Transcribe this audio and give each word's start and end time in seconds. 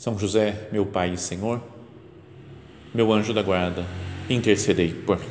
são 0.00 0.18
José, 0.18 0.66
meu 0.72 0.86
Pai 0.86 1.12
e 1.12 1.18
Senhor, 1.18 1.60
meu 2.94 3.12
anjo 3.12 3.34
da 3.34 3.42
guarda, 3.42 3.84
intercedei 4.30 4.94
por 4.94 5.18
mim. 5.18 5.26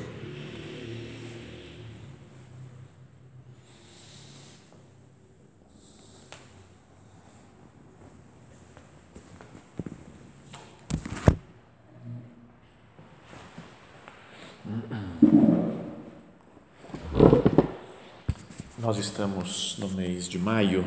Nós 18.78 19.00
estamos 19.00 19.78
no 19.80 19.90
mês 19.90 20.30
de 20.30 20.38
maio 20.38 20.86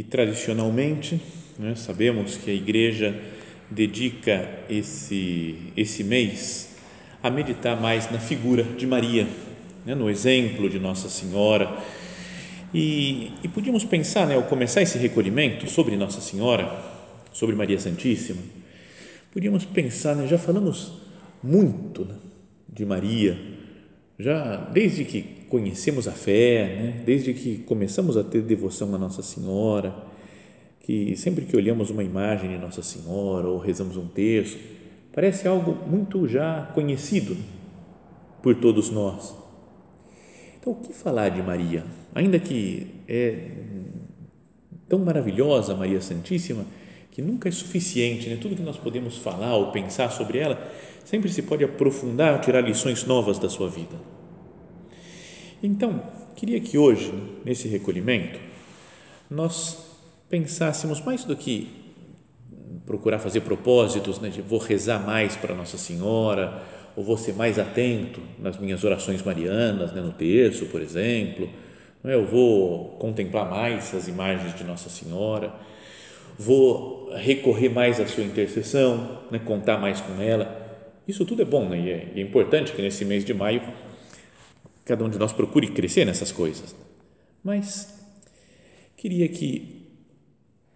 e 0.00 0.02
tradicionalmente 0.02 1.20
né? 1.60 1.74
Sabemos 1.74 2.38
que 2.38 2.50
a 2.50 2.54
igreja 2.54 3.14
dedica 3.70 4.48
esse, 4.68 5.54
esse 5.76 6.02
mês 6.02 6.74
a 7.22 7.30
meditar 7.30 7.78
mais 7.78 8.10
na 8.10 8.18
figura 8.18 8.62
de 8.62 8.86
Maria, 8.86 9.28
né? 9.84 9.94
no 9.94 10.08
exemplo 10.08 10.70
de 10.70 10.78
Nossa 10.78 11.10
Senhora. 11.10 11.70
E, 12.72 13.32
e 13.42 13.48
podíamos 13.48 13.84
pensar, 13.84 14.26
né, 14.26 14.36
ao 14.36 14.44
começar 14.44 14.80
esse 14.80 14.96
recolhimento 14.96 15.68
sobre 15.68 15.96
Nossa 15.96 16.22
Senhora, 16.22 16.82
sobre 17.30 17.54
Maria 17.54 17.78
Santíssima, 17.78 18.40
podíamos 19.30 19.66
pensar, 19.66 20.16
né, 20.16 20.26
já 20.26 20.38
falamos 20.38 20.92
muito 21.42 22.06
né, 22.06 22.14
de 22.68 22.86
Maria, 22.86 23.38
já 24.18 24.56
desde 24.56 25.04
que 25.04 25.39
conhecemos 25.50 26.06
a 26.06 26.12
fé, 26.12 26.76
né, 26.80 27.02
desde 27.04 27.34
que 27.34 27.58
começamos 27.58 28.16
a 28.16 28.22
ter 28.22 28.40
devoção 28.40 28.94
a 28.94 28.98
Nossa 28.98 29.20
Senhora, 29.20 29.92
que 30.78 31.14
sempre 31.16 31.44
que 31.44 31.56
olhamos 31.56 31.90
uma 31.90 32.04
imagem 32.04 32.48
de 32.48 32.56
Nossa 32.56 32.82
Senhora 32.82 33.48
ou 33.48 33.58
rezamos 33.58 33.96
um 33.96 34.06
texto, 34.06 34.58
parece 35.12 35.48
algo 35.48 35.76
muito 35.88 36.26
já 36.28 36.70
conhecido 36.72 37.36
por 38.40 38.54
todos 38.54 38.90
nós. 38.90 39.34
Então, 40.58 40.72
o 40.72 40.76
que 40.76 40.92
falar 40.92 41.30
de 41.30 41.42
Maria? 41.42 41.84
Ainda 42.14 42.38
que 42.38 42.86
é 43.08 43.50
tão 44.88 45.00
maravilhosa 45.00 45.74
Maria 45.74 46.00
Santíssima, 46.00 46.64
que 47.10 47.20
nunca 47.20 47.48
é 47.48 47.52
suficiente, 47.52 48.28
né? 48.28 48.38
tudo 48.40 48.54
que 48.54 48.62
nós 48.62 48.76
podemos 48.76 49.16
falar 49.16 49.56
ou 49.56 49.72
pensar 49.72 50.10
sobre 50.10 50.38
ela, 50.38 50.70
sempre 51.04 51.28
se 51.28 51.42
pode 51.42 51.64
aprofundar, 51.64 52.40
tirar 52.40 52.60
lições 52.60 53.04
novas 53.04 53.38
da 53.38 53.48
sua 53.48 53.68
vida. 53.68 54.19
Então, 55.62 56.02
queria 56.34 56.58
que 56.58 56.78
hoje, 56.78 57.12
nesse 57.44 57.68
recolhimento, 57.68 58.38
nós 59.30 59.76
pensássemos 60.28 61.00
mais 61.02 61.24
do 61.24 61.36
que 61.36 61.68
procurar 62.86 63.18
fazer 63.18 63.42
propósitos, 63.42 64.18
né, 64.20 64.30
de 64.30 64.40
vou 64.40 64.58
rezar 64.58 64.98
mais 65.04 65.36
para 65.36 65.54
Nossa 65.54 65.76
Senhora, 65.76 66.62
ou 66.96 67.04
vou 67.04 67.16
ser 67.16 67.34
mais 67.34 67.58
atento 67.58 68.20
nas 68.38 68.58
minhas 68.58 68.82
orações 68.84 69.22
marianas, 69.22 69.92
né, 69.92 70.00
no 70.00 70.12
terço, 70.12 70.66
por 70.66 70.80
exemplo, 70.80 71.48
não 72.02 72.10
é? 72.10 72.14
eu 72.14 72.24
vou 72.24 72.96
contemplar 72.98 73.48
mais 73.48 73.94
as 73.94 74.08
imagens 74.08 74.54
de 74.56 74.64
Nossa 74.64 74.88
Senhora, 74.88 75.52
vou 76.38 77.12
recorrer 77.14 77.68
mais 77.68 78.00
à 78.00 78.06
sua 78.06 78.24
intercessão, 78.24 79.20
né, 79.30 79.38
contar 79.38 79.78
mais 79.78 80.00
com 80.00 80.20
ela. 80.22 80.58
Isso 81.06 81.24
tudo 81.26 81.42
é 81.42 81.44
bom 81.44 81.68
né, 81.68 81.78
e, 81.78 81.90
é, 81.90 82.12
é 82.16 82.20
importante 82.20 82.72
que 82.72 82.80
nesse 82.80 83.04
mês 83.04 83.24
de 83.26 83.34
maio 83.34 83.60
cada 84.90 85.04
um 85.04 85.08
de 85.08 85.18
nós 85.18 85.32
procure 85.32 85.68
crescer 85.68 86.04
nessas 86.04 86.32
coisas. 86.32 86.74
Mas 87.44 87.94
queria 88.96 89.28
que 89.28 89.86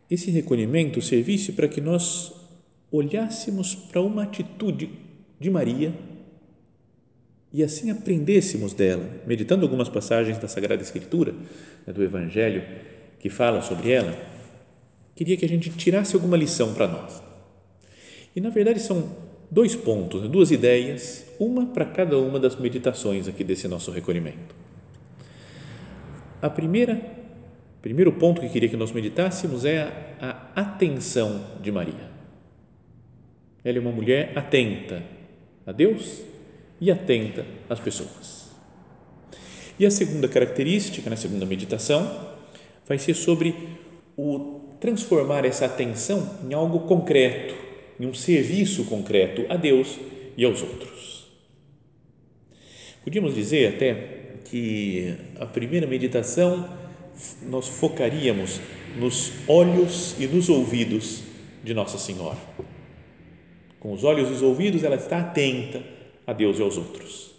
esse 0.08 0.30
recolhimento 0.30 1.02
servisse 1.02 1.50
para 1.50 1.66
que 1.66 1.80
nós 1.80 2.32
olhássemos 2.92 3.74
para 3.74 4.00
uma 4.00 4.22
atitude 4.22 4.88
de 5.40 5.50
Maria 5.50 5.92
e 7.52 7.64
assim 7.64 7.90
aprendêssemos 7.90 8.72
dela, 8.72 9.04
meditando 9.26 9.64
algumas 9.64 9.88
passagens 9.88 10.38
da 10.38 10.46
Sagrada 10.46 10.80
Escritura, 10.80 11.34
né, 11.84 11.92
do 11.92 12.02
Evangelho, 12.02 12.62
que 13.18 13.28
fala 13.28 13.62
sobre 13.62 13.90
ela, 13.90 14.16
queria 15.16 15.36
que 15.36 15.44
a 15.44 15.48
gente 15.48 15.70
tirasse 15.70 16.14
alguma 16.14 16.36
lição 16.36 16.72
para 16.72 16.86
nós. 16.86 17.20
E 18.34 18.40
na 18.40 18.50
verdade 18.50 18.78
são 18.78 19.23
dois 19.54 19.76
pontos, 19.76 20.20
né, 20.20 20.28
duas 20.28 20.50
ideias, 20.50 21.24
uma 21.38 21.66
para 21.66 21.84
cada 21.84 22.18
uma 22.18 22.40
das 22.40 22.56
meditações 22.56 23.28
aqui 23.28 23.44
desse 23.44 23.68
nosso 23.68 23.92
recolhimento. 23.92 24.52
A 26.42 26.50
primeira 26.50 27.00
primeiro 27.80 28.12
ponto 28.12 28.40
que 28.40 28.48
queria 28.48 28.68
que 28.68 28.76
nós 28.76 28.90
meditássemos 28.90 29.64
é 29.64 29.82
a, 30.20 30.48
a 30.56 30.60
atenção 30.62 31.40
de 31.60 31.70
Maria. 31.70 32.10
Ela 33.62 33.78
é 33.78 33.80
uma 33.80 33.92
mulher 33.92 34.32
atenta 34.34 35.02
a 35.64 35.70
Deus 35.70 36.22
e 36.80 36.90
atenta 36.90 37.46
às 37.68 37.78
pessoas. 37.78 38.50
E 39.78 39.86
a 39.86 39.90
segunda 39.90 40.26
característica, 40.26 41.08
na 41.08 41.16
segunda 41.16 41.46
meditação, 41.46 42.28
vai 42.88 42.98
ser 42.98 43.14
sobre 43.14 43.54
o 44.16 44.62
transformar 44.80 45.44
essa 45.44 45.66
atenção 45.66 46.38
em 46.48 46.54
algo 46.54 46.80
concreto, 46.80 47.54
em 47.98 48.06
um 48.06 48.14
serviço 48.14 48.84
concreto 48.84 49.44
a 49.48 49.56
Deus 49.56 49.98
e 50.36 50.44
aos 50.44 50.62
outros. 50.62 51.26
Podíamos 53.02 53.34
dizer 53.34 53.74
até 53.74 53.94
que 54.44 55.14
a 55.38 55.46
primeira 55.46 55.86
meditação 55.86 56.68
nós 57.42 57.68
focaríamos 57.68 58.60
nos 58.98 59.32
olhos 59.46 60.16
e 60.18 60.26
nos 60.26 60.48
ouvidos 60.48 61.22
de 61.62 61.74
Nossa 61.74 61.98
Senhora. 61.98 62.38
Com 63.78 63.92
os 63.92 64.04
olhos 64.04 64.30
e 64.30 64.32
os 64.32 64.42
ouvidos, 64.42 64.82
ela 64.82 64.96
está 64.96 65.18
atenta 65.18 65.82
a 66.26 66.32
Deus 66.32 66.58
e 66.58 66.62
aos 66.62 66.76
outros. 66.76 67.32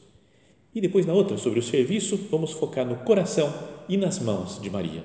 E 0.73 0.81
depois, 0.81 1.05
na 1.05 1.13
outra, 1.13 1.37
sobre 1.37 1.59
o 1.59 1.63
serviço, 1.63 2.27
vamos 2.29 2.51
focar 2.51 2.85
no 2.85 2.97
coração 2.97 3.53
e 3.87 3.97
nas 3.97 4.19
mãos 4.19 4.61
de 4.61 4.69
Maria, 4.69 5.03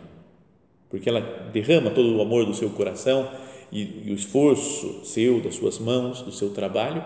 porque 0.88 1.08
ela 1.08 1.20
derrama 1.52 1.90
todo 1.90 2.16
o 2.16 2.20
amor 2.20 2.44
do 2.44 2.54
seu 2.54 2.70
coração 2.70 3.30
e, 3.72 4.08
e 4.08 4.10
o 4.10 4.14
esforço 4.14 5.04
seu, 5.04 5.40
das 5.40 5.54
suas 5.54 5.78
mãos, 5.78 6.22
do 6.22 6.32
seu 6.32 6.50
trabalho, 6.50 7.04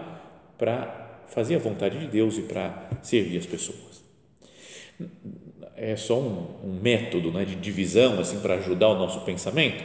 para 0.57 1.23
fazer 1.29 1.57
a 1.57 1.59
vontade 1.59 1.99
de 1.99 2.07
Deus 2.07 2.39
e 2.39 2.43
para 2.43 2.91
servir 3.03 3.39
as 3.39 3.47
pessoas 3.47 3.95
é 5.77 5.97
só 5.97 6.19
um, 6.19 6.47
um 6.65 6.81
método 6.81 7.33
né, 7.33 7.45
de 7.45 7.57
divisão 7.57 8.21
assim 8.21 8.39
para 8.41 8.55
ajudar 8.55 8.89
o 8.89 8.95
nosso 8.95 9.21
pensamento. 9.21 9.83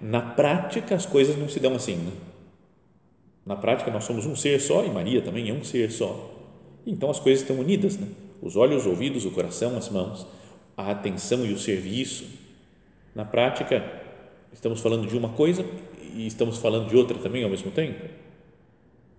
Na 0.00 0.20
prática, 0.20 0.94
as 0.94 1.06
coisas 1.06 1.36
não 1.36 1.48
se 1.48 1.60
dão 1.60 1.74
assim. 1.74 1.96
Né? 1.96 2.12
Na 3.44 3.56
prática, 3.56 3.90
nós 3.90 4.04
somos 4.04 4.26
um 4.26 4.36
ser 4.36 4.60
só 4.60 4.84
e 4.84 4.90
Maria 4.90 5.22
também 5.22 5.48
é 5.48 5.52
um 5.52 5.64
ser 5.64 5.90
só. 5.90 6.30
Então, 6.86 7.10
as 7.10 7.18
coisas 7.18 7.42
estão 7.42 7.58
unidas, 7.58 7.96
né? 7.96 8.06
os 8.40 8.56
olhos, 8.56 8.82
os 8.82 8.86
ouvidos, 8.86 9.24
o 9.24 9.30
coração, 9.30 9.76
as 9.76 9.88
mãos, 9.90 10.26
a 10.76 10.90
atenção 10.90 11.44
e 11.44 11.52
o 11.52 11.58
serviço. 11.58 12.26
Na 13.14 13.24
prática, 13.24 13.84
estamos 14.52 14.80
falando 14.80 15.06
de 15.06 15.16
uma 15.16 15.30
coisa 15.30 15.64
e 16.14 16.26
estamos 16.26 16.58
falando 16.58 16.88
de 16.88 16.96
outra 16.96 17.18
também 17.18 17.44
ao 17.44 17.50
mesmo 17.50 17.70
tempo. 17.70 18.08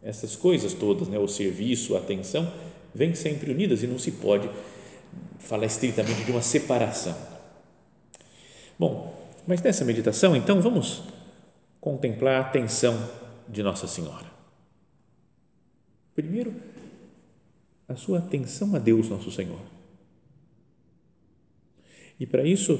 Essas 0.01 0.35
coisas 0.35 0.73
todas, 0.73 1.07
né, 1.07 1.17
o 1.19 1.27
serviço, 1.27 1.95
a 1.95 1.99
atenção, 1.99 2.51
vêm 2.93 3.13
sempre 3.13 3.51
unidas 3.51 3.83
e 3.83 3.87
não 3.87 3.99
se 3.99 4.11
pode 4.13 4.49
falar 5.39 5.65
estritamente 5.65 6.23
de 6.23 6.31
uma 6.31 6.41
separação. 6.41 7.15
Bom, 8.77 9.15
mas 9.45 9.61
nessa 9.61 9.85
meditação, 9.85 10.35
então, 10.35 10.61
vamos 10.61 11.03
contemplar 11.79 12.35
a 12.35 12.47
atenção 12.47 13.09
de 13.47 13.61
Nossa 13.61 13.87
Senhora. 13.87 14.25
Primeiro, 16.15 16.53
a 17.87 17.95
sua 17.95 18.19
atenção 18.19 18.75
a 18.75 18.79
Deus, 18.79 19.09
nosso 19.09 19.31
Senhor. 19.31 19.59
E 22.19 22.25
para 22.25 22.43
isso, 22.43 22.79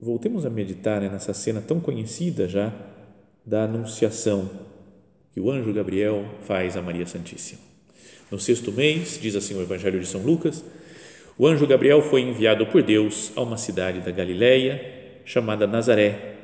voltemos 0.00 0.46
a 0.46 0.50
meditar 0.50 1.00
nessa 1.00 1.34
cena 1.34 1.60
tão 1.60 1.80
conhecida 1.80 2.48
já 2.48 2.72
da 3.48 3.64
Anunciação 3.64 4.50
que 5.32 5.40
o 5.40 5.50
anjo 5.50 5.72
Gabriel 5.72 6.22
faz 6.42 6.76
a 6.76 6.82
Maria 6.82 7.06
Santíssima. 7.06 7.60
No 8.30 8.38
sexto 8.38 8.70
mês, 8.70 9.18
diz 9.20 9.34
assim 9.34 9.54
o 9.54 9.62
Evangelho 9.62 9.98
de 9.98 10.06
São 10.06 10.20
Lucas, 10.20 10.62
o 11.38 11.46
anjo 11.46 11.66
Gabriel 11.66 12.02
foi 12.02 12.20
enviado 12.20 12.66
por 12.66 12.82
Deus 12.82 13.32
a 13.34 13.40
uma 13.40 13.56
cidade 13.56 14.00
da 14.00 14.10
Galiléia 14.10 15.22
chamada 15.24 15.66
Nazaré, 15.66 16.34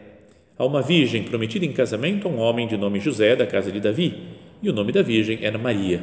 a 0.57 0.65
uma 0.65 0.81
virgem 0.81 1.25
prometida 1.25 1.67
em 1.67 1.73
casamento 1.73 2.27
a 2.27 2.31
um 2.31 2.39
homem 2.39 2.67
de 2.67 2.77
nome 2.79 3.01
José, 3.01 3.37
da 3.37 3.47
casa 3.47 3.71
de 3.71 3.81
Davi, 3.81 4.15
e 4.63 4.71
o 4.71 4.73
nome 4.73 4.91
da 4.91 5.03
virgem 5.03 5.41
era 5.43 5.59
Maria. 5.59 6.03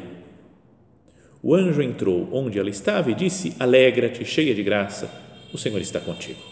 O 1.42 1.56
anjo 1.56 1.81
entrou 1.81 2.30
onde 2.31 2.59
ela 2.59 2.69
estava 2.69 3.09
e 3.09 3.15
disse: 3.15 3.56
Alegra-te, 3.59 4.24
cheia 4.24 4.53
de 4.53 4.62
graça, 4.62 5.09
o 5.51 5.57
Senhor 5.57 5.81
está 5.81 6.00
contigo. 6.00 6.50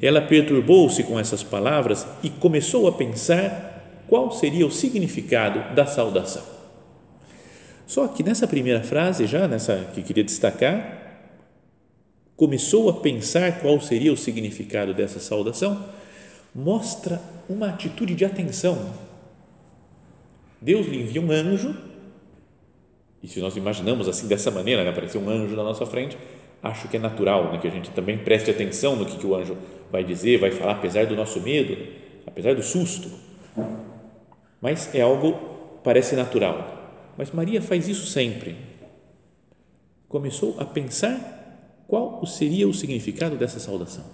Ela 0.00 0.20
perturbou-se 0.20 1.02
com 1.02 1.18
essas 1.18 1.42
palavras 1.42 2.06
e 2.22 2.30
começou 2.30 2.86
a 2.86 2.92
pensar 2.92 4.04
qual 4.06 4.30
seria 4.30 4.66
o 4.66 4.70
significado 4.70 5.74
da 5.74 5.86
saudação. 5.86 6.42
Só 7.86 8.06
que 8.06 8.22
nessa 8.22 8.46
primeira 8.46 8.82
frase, 8.82 9.26
já 9.26 9.48
nessa 9.48 9.90
que 9.94 10.02
queria 10.02 10.22
destacar, 10.22 10.98
começou 12.36 12.88
a 12.88 12.92
pensar 12.92 13.60
qual 13.60 13.80
seria 13.80 14.12
o 14.12 14.16
significado 14.16 14.94
dessa 14.94 15.18
saudação, 15.18 15.84
mostra 16.54 17.20
uma 17.48 17.68
atitude 17.68 18.14
de 18.14 18.24
atenção. 18.24 18.92
Deus 20.60 20.86
lhe 20.86 21.02
envia 21.02 21.20
um 21.20 21.30
anjo, 21.30 21.74
e 23.22 23.26
se 23.26 23.40
nós 23.40 23.56
imaginamos 23.56 24.08
assim 24.08 24.28
dessa 24.28 24.50
maneira, 24.50 24.84
né, 24.84 24.90
aparecer 24.90 25.18
um 25.18 25.28
anjo 25.28 25.56
na 25.56 25.64
nossa 25.64 25.84
frente, 25.84 26.16
acho 26.62 26.88
que 26.88 26.96
é 26.96 27.00
natural 27.00 27.52
né, 27.52 27.58
que 27.58 27.68
a 27.68 27.70
gente 27.70 27.90
também 27.90 28.18
preste 28.18 28.50
atenção 28.50 28.96
no 28.96 29.06
que, 29.06 29.16
que 29.16 29.26
o 29.26 29.34
anjo 29.34 29.56
vai 29.90 30.04
dizer, 30.04 30.38
vai 30.38 30.50
falar, 30.50 30.72
apesar 30.72 31.06
do 31.06 31.16
nosso 31.16 31.40
medo, 31.40 31.76
apesar 32.26 32.54
do 32.54 32.62
susto. 32.62 33.08
Mas 34.60 34.94
é 34.94 35.00
algo, 35.00 35.32
parece 35.82 36.14
natural. 36.16 37.12
Mas 37.16 37.30
Maria 37.30 37.62
faz 37.62 37.88
isso 37.88 38.06
sempre. 38.06 38.56
Começou 40.08 40.56
a 40.58 40.64
pensar 40.64 41.84
qual 41.86 42.24
seria 42.26 42.68
o 42.68 42.74
significado 42.74 43.36
dessa 43.36 43.58
saudação. 43.58 44.04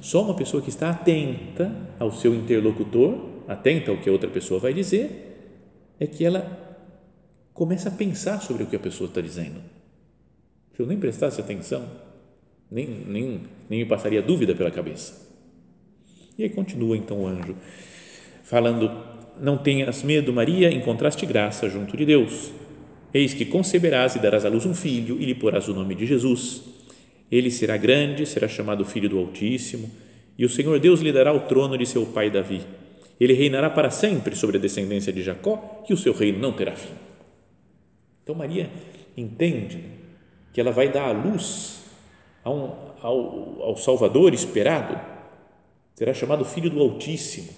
Só 0.00 0.22
uma 0.22 0.34
pessoa 0.34 0.62
que 0.62 0.70
está 0.70 0.90
atenta 0.90 1.74
ao 1.98 2.12
seu 2.12 2.34
interlocutor, 2.34 3.18
atenta 3.48 3.90
ao 3.90 3.98
que 3.98 4.08
a 4.08 4.12
outra 4.12 4.30
pessoa 4.30 4.60
vai 4.60 4.72
dizer, 4.72 5.26
é 5.98 6.06
que 6.06 6.24
ela 6.24 6.58
começa 7.52 7.88
a 7.88 7.92
pensar 7.92 8.40
sobre 8.40 8.62
o 8.62 8.66
que 8.66 8.76
a 8.76 8.80
pessoa 8.80 9.08
está 9.08 9.20
dizendo 9.20 9.60
se 10.74 10.80
eu 10.80 10.86
nem 10.86 10.98
prestasse 10.98 11.40
atenção, 11.40 11.88
nem, 12.70 12.86
nem, 12.86 13.40
nem 13.68 13.80
me 13.80 13.86
passaria 13.86 14.22
dúvida 14.22 14.54
pela 14.54 14.70
cabeça. 14.70 15.28
E 16.38 16.44
aí 16.44 16.50
continua 16.50 16.96
então 16.96 17.22
o 17.22 17.26
anjo, 17.26 17.56
falando: 18.44 18.90
Não 19.40 19.58
tenhas 19.58 20.02
medo, 20.02 20.32
Maria, 20.32 20.72
encontraste 20.72 21.26
graça 21.26 21.68
junto 21.68 21.96
de 21.96 22.04
Deus. 22.04 22.52
Eis 23.12 23.34
que 23.34 23.44
conceberás 23.44 24.14
e 24.14 24.20
darás 24.20 24.44
à 24.44 24.48
luz 24.48 24.64
um 24.64 24.74
filho, 24.74 25.20
e 25.20 25.24
lhe 25.24 25.34
porás 25.34 25.68
o 25.68 25.74
nome 25.74 25.94
de 25.94 26.06
Jesus. 26.06 26.62
Ele 27.30 27.50
será 27.50 27.76
grande, 27.76 28.24
será 28.24 28.48
chamado 28.48 28.84
Filho 28.84 29.08
do 29.08 29.18
Altíssimo, 29.18 29.90
e 30.38 30.44
o 30.44 30.48
Senhor 30.48 30.78
Deus 30.78 31.00
lhe 31.00 31.12
dará 31.12 31.32
o 31.32 31.40
trono 31.40 31.76
de 31.76 31.86
seu 31.86 32.06
pai 32.06 32.30
Davi. 32.30 32.62
Ele 33.20 33.34
reinará 33.34 33.68
para 33.68 33.90
sempre 33.90 34.34
sobre 34.34 34.56
a 34.56 34.60
descendência 34.60 35.12
de 35.12 35.22
Jacó, 35.22 35.84
e 35.88 35.92
o 35.92 35.96
seu 35.96 36.12
reino 36.12 36.38
não 36.38 36.52
terá 36.52 36.72
fim. 36.72 36.94
Então 38.22 38.34
Maria 38.34 38.70
entende 39.16 39.78
que 40.52 40.60
ela 40.60 40.70
vai 40.70 40.90
dar 40.90 41.08
a 41.08 41.12
luz 41.12 41.84
ao, 42.42 42.96
ao, 43.02 43.76
Salvador 43.76 44.34
esperado, 44.34 44.98
será 45.94 46.12
chamado 46.12 46.44
Filho 46.44 46.70
do 46.70 46.80
Altíssimo. 46.80 47.48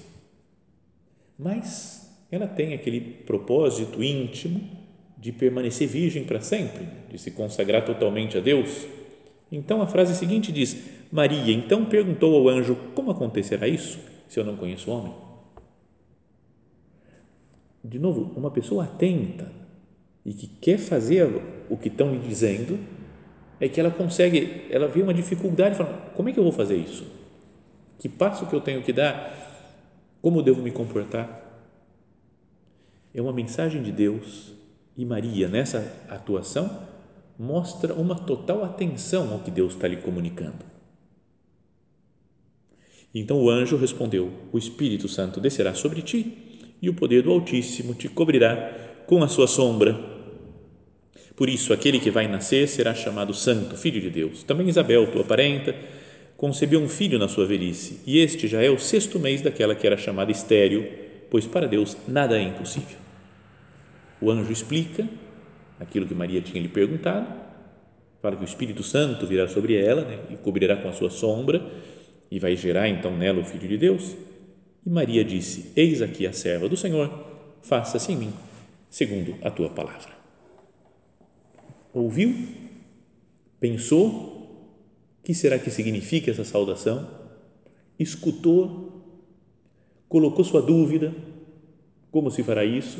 Mas 1.38 2.10
ela 2.30 2.46
tem 2.46 2.74
aquele 2.74 3.00
propósito 3.00 4.02
íntimo 4.02 4.60
de 5.16 5.32
permanecer 5.32 5.88
virgem 5.88 6.24
para 6.24 6.40
sempre, 6.40 6.86
de 7.08 7.18
se 7.18 7.30
consagrar 7.30 7.84
totalmente 7.84 8.36
a 8.36 8.40
Deus. 8.40 8.86
Então 9.50 9.80
a 9.80 9.86
frase 9.86 10.14
seguinte 10.14 10.50
diz: 10.50 10.76
Maria 11.10 11.52
então 11.54 11.84
perguntou 11.84 12.34
ao 12.36 12.48
anjo: 12.48 12.76
Como 12.94 13.10
acontecerá 13.10 13.68
isso 13.68 13.98
se 14.28 14.38
eu 14.38 14.44
não 14.44 14.56
conheço 14.56 14.90
o 14.90 14.94
homem? 14.94 15.14
De 17.84 17.98
novo, 17.98 18.32
uma 18.36 18.50
pessoa 18.50 18.84
atenta 18.84 19.62
e 20.24 20.32
que 20.32 20.46
quer 20.46 20.78
fazer 20.78 21.28
o 21.69 21.76
que 21.76 21.88
estão 21.88 22.12
lhe 22.12 22.19
dizendo, 22.19 22.78
é 23.60 23.69
que 23.69 23.80
ela 23.80 23.90
consegue, 23.90 24.66
ela 24.70 24.88
vê 24.88 25.02
uma 25.02 25.14
dificuldade, 25.14 25.76
fala, 25.76 26.10
como 26.14 26.28
é 26.28 26.32
que 26.32 26.38
eu 26.38 26.44
vou 26.44 26.52
fazer 26.52 26.76
isso? 26.76 27.06
Que 27.98 28.08
passo 28.08 28.46
que 28.46 28.54
eu 28.54 28.60
tenho 28.60 28.82
que 28.82 28.92
dar? 28.92 29.38
Como 30.20 30.38
eu 30.38 30.42
devo 30.42 30.62
me 30.62 30.70
comportar? 30.70 31.40
É 33.14 33.20
uma 33.20 33.32
mensagem 33.32 33.82
de 33.82 33.92
Deus 33.92 34.52
e 34.96 35.04
Maria, 35.04 35.48
nessa 35.48 36.04
atuação, 36.08 36.88
mostra 37.38 37.94
uma 37.94 38.14
total 38.14 38.64
atenção 38.64 39.32
ao 39.32 39.40
que 39.40 39.50
Deus 39.50 39.75
está 39.75 39.88
lhe 39.88 39.96
comunicando. 39.96 40.64
Então 43.14 43.40
o 43.40 43.50
anjo 43.50 43.76
respondeu: 43.76 44.32
O 44.52 44.58
Espírito 44.58 45.08
Santo 45.08 45.40
descerá 45.40 45.75
sobre 45.75 46.02
ti 46.02 46.76
e 46.80 46.88
o 46.88 46.94
poder 46.94 47.22
do 47.22 47.30
Altíssimo 47.30 47.94
te 47.94 48.08
cobrirá 48.08 49.04
com 49.06 49.22
a 49.22 49.28
sua 49.28 49.46
sombra 49.46 50.12
por 51.34 51.49
isso, 51.49 51.73
aquele 51.73 51.99
que 51.99 52.11
vai 52.11 52.29
nascer 52.29 52.69
será 52.69 52.94
chamado 52.94 53.32
Santo, 53.32 53.76
Filho 53.76 54.00
de 54.00 54.11
Deus. 54.11 54.43
Também 54.43 54.69
Isabel, 54.69 55.11
tua 55.11 55.25
parenta, 55.25 55.75
concebeu 56.37 56.81
um 56.81 56.88
filho 56.88 57.19
na 57.19 57.29
sua 57.29 57.46
velhice, 57.46 58.00
e 58.06 58.19
este 58.19 58.46
já 58.49 58.61
é 58.61 58.69
o 58.69 58.79
sexto 58.79 59.19
mês 59.19 59.40
daquela 59.40 59.75
que 59.75 59.87
era 59.87 59.96
chamada 59.96 60.31
estéril, 60.31 60.87
pois 61.31 61.46
para 61.46 61.67
Deus 61.67 61.96
nada 62.06 62.38
é 62.38 62.43
impossível. 62.43 62.99
O 64.20 64.31
anjo 64.31 64.52
explica 64.52 65.08
aquilo 65.81 66.06
que 66.06 66.14
Maria 66.14 66.40
tinha 66.40 66.61
lhe 66.61 66.69
perguntado, 66.69 67.26
fala 68.20 68.37
que 68.37 68.43
o 68.43 68.44
Espírito 68.44 68.82
Santo 68.82 69.26
virá 69.26 69.49
sobre 69.49 69.76
ela 69.76 70.02
né, 70.02 70.19
e 70.31 70.37
cobrirá 70.37 70.76
com 70.76 70.88
a 70.88 70.93
sua 70.93 71.11
sombra, 71.11 71.64
e 72.31 72.38
vai 72.38 72.56
gerar 72.56 72.88
então 72.88 73.17
nela 73.17 73.40
o 73.40 73.44
Filho 73.44 73.69
de 73.69 73.78
Deus. 73.78 74.17
E 74.85 74.90
Maria 74.90 75.25
disse: 75.25 75.73
Eis 75.76 76.02
aqui 76.02 76.26
a 76.26 76.32
serva 76.32 76.69
do 76.69 76.76
Senhor, 76.76 77.11
faça-se 77.62 78.12
em 78.12 78.17
mim, 78.17 78.32
segundo 78.90 79.37
a 79.43 79.50
tua 79.50 79.69
palavra 79.70 80.12
ouviu, 81.92 82.34
pensou, 83.60 84.08
o 84.08 85.22
que 85.22 85.34
será 85.34 85.58
que 85.58 85.70
significa 85.70 86.30
essa 86.30 86.44
saudação? 86.44 87.08
Escutou, 87.98 89.04
colocou 90.08 90.44
sua 90.44 90.60
dúvida, 90.60 91.14
como 92.10 92.30
se 92.30 92.42
fará 92.42 92.64
isso? 92.64 92.98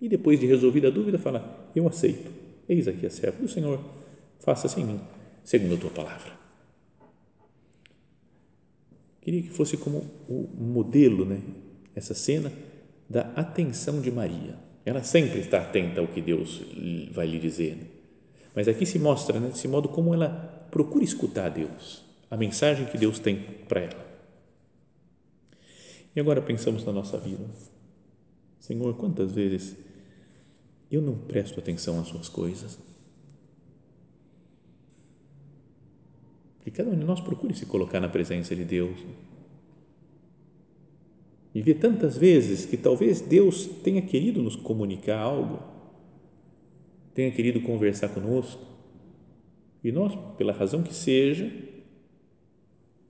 E 0.00 0.08
depois 0.08 0.40
de 0.40 0.46
resolvida 0.46 0.88
a 0.88 0.90
dúvida, 0.90 1.18
fala: 1.18 1.70
Eu 1.74 1.86
aceito, 1.86 2.30
eis 2.68 2.88
aqui 2.88 3.06
a 3.06 3.10
serva 3.10 3.40
do 3.40 3.48
Senhor, 3.48 3.80
faça-se 4.38 4.80
em 4.80 4.84
mim, 4.84 5.00
segundo 5.44 5.74
a 5.74 5.78
tua 5.78 5.90
palavra. 5.90 6.40
Queria 9.20 9.42
que 9.42 9.50
fosse 9.50 9.76
como 9.76 9.98
o 10.28 10.48
modelo, 10.58 11.26
né? 11.26 11.40
Essa 11.94 12.14
cena 12.14 12.50
da 13.08 13.32
atenção 13.36 14.00
de 14.00 14.10
Maria. 14.10 14.56
Ela 14.84 15.02
sempre 15.02 15.40
está 15.40 15.60
atenta 15.60 16.00
ao 16.00 16.08
que 16.08 16.22
Deus 16.22 16.62
vai 17.12 17.26
lhe 17.26 17.38
dizer. 17.38 17.99
Mas 18.54 18.68
aqui 18.68 18.84
se 18.84 18.98
mostra, 18.98 19.38
né, 19.38 19.48
desse 19.48 19.68
modo, 19.68 19.88
como 19.88 20.12
ela 20.12 20.28
procura 20.70 21.04
escutar 21.04 21.48
Deus, 21.48 22.02
a 22.30 22.36
mensagem 22.36 22.86
que 22.86 22.98
Deus 22.98 23.18
tem 23.18 23.40
para 23.68 23.80
ela. 23.80 24.10
E 26.14 26.20
agora 26.20 26.42
pensamos 26.42 26.84
na 26.84 26.92
nossa 26.92 27.18
vida. 27.18 27.44
Senhor, 28.58 28.96
quantas 28.96 29.32
vezes 29.32 29.76
eu 30.90 31.00
não 31.00 31.16
presto 31.16 31.58
atenção 31.60 32.00
às 32.00 32.08
suas 32.08 32.28
coisas? 32.28 32.78
Que 36.62 36.70
cada 36.70 36.90
um 36.90 36.98
de 36.98 37.04
nós 37.04 37.20
procure 37.20 37.54
se 37.54 37.64
colocar 37.66 38.00
na 38.00 38.08
presença 38.08 38.54
de 38.54 38.64
Deus. 38.64 38.98
E 41.54 41.62
ver 41.62 41.74
tantas 41.74 42.16
vezes 42.16 42.64
que 42.64 42.76
talvez 42.76 43.20
Deus 43.20 43.66
tenha 43.82 44.02
querido 44.02 44.42
nos 44.42 44.56
comunicar 44.56 45.18
algo 45.18 45.60
tenha 47.14 47.30
querido 47.30 47.60
conversar 47.60 48.08
conosco 48.10 48.64
e 49.82 49.90
nós, 49.90 50.14
pela 50.36 50.52
razão 50.52 50.82
que 50.82 50.94
seja, 50.94 51.50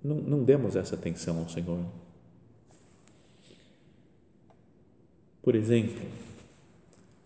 não, 0.02 0.16
não 0.16 0.44
demos 0.44 0.76
essa 0.76 0.94
atenção 0.94 1.38
ao 1.38 1.48
Senhor. 1.48 1.84
Por 5.42 5.54
exemplo, 5.54 6.00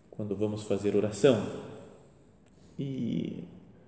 quando 0.09 0.35
vamos 0.35 0.63
fazer 0.63 0.95
oração 0.95 1.45
e, 2.79 3.43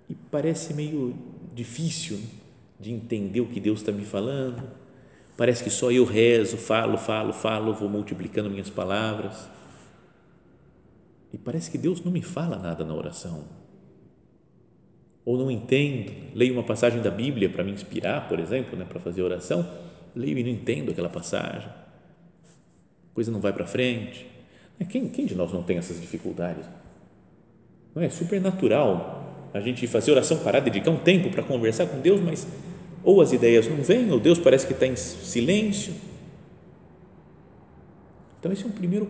e 0.10 0.16
parece 0.30 0.74
meio 0.74 1.16
difícil 1.54 2.20
de 2.80 2.92
entender 2.92 3.42
o 3.42 3.48
que 3.48 3.60
Deus 3.60 3.80
está 3.80 3.92
me 3.92 4.06
falando, 4.06 4.70
parece 5.36 5.64
que 5.64 5.70
só 5.70 5.92
eu 5.92 6.06
rezo, 6.06 6.58
falo, 6.58 6.98
falo, 6.98 7.34
falo, 7.34 7.74
vou 7.74 7.90
multiplicando 7.90 8.50
minhas 8.50 8.70
palavras 8.70 9.50
e 11.32 11.38
parece 11.38 11.70
que 11.70 11.78
Deus 11.78 12.04
não 12.04 12.12
me 12.12 12.22
fala 12.22 12.58
nada 12.58 12.86
na 12.86 12.94
oração. 12.94 13.46
Ou 15.26 15.38
não 15.38 15.52
entendo, 15.52 16.14
leio 16.34 16.54
uma 16.54 16.64
passagem 16.64 17.02
da 17.02 17.12
Bíblia 17.12 17.50
para 17.50 17.64
me 17.64 17.72
inspirar, 17.72 18.30
por 18.30 18.40
exemplo, 18.40 18.78
né, 18.78 18.86
para 18.86 19.00
fazer 19.00 19.22
oração, 19.22 19.68
leio 20.16 20.38
e 20.38 20.44
não 20.44 20.50
entendo 20.50 20.92
aquela 20.92 21.10
passagem. 21.10 21.70
A 21.70 23.14
coisa 23.14 23.30
não 23.32 23.42
vai 23.42 23.52
para 23.52 23.68
frente. 23.68 24.26
Quem, 24.90 25.10
quem 25.10 25.26
de 25.26 25.36
nós 25.36 25.52
não 25.52 25.64
tem 25.64 25.78
essas 25.78 26.00
dificuldades? 26.00 26.66
Não 27.94 28.02
é 28.02 28.10
super 28.10 28.40
natural 28.40 29.50
a 29.54 29.60
gente 29.60 29.86
fazer 29.88 30.12
oração 30.12 30.38
parar, 30.40 30.60
dedicar 30.60 30.92
um 30.92 31.00
tempo 31.00 31.30
para 31.30 31.44
conversar 31.44 31.88
com 31.88 32.00
Deus, 32.00 32.22
mas 32.22 32.48
ou 33.04 33.22
as 33.22 33.34
ideias 33.34 33.68
não 33.68 33.78
vêm, 33.78 34.12
ou 34.12 34.20
Deus 34.20 34.38
parece 34.38 34.68
que 34.68 34.74
está 34.74 34.86
em 34.86 34.96
silêncio. 34.96 35.94
Então, 38.40 38.52
esse 38.52 38.64
é 38.64 38.68
um 38.68 38.72
primeiro 38.72 39.08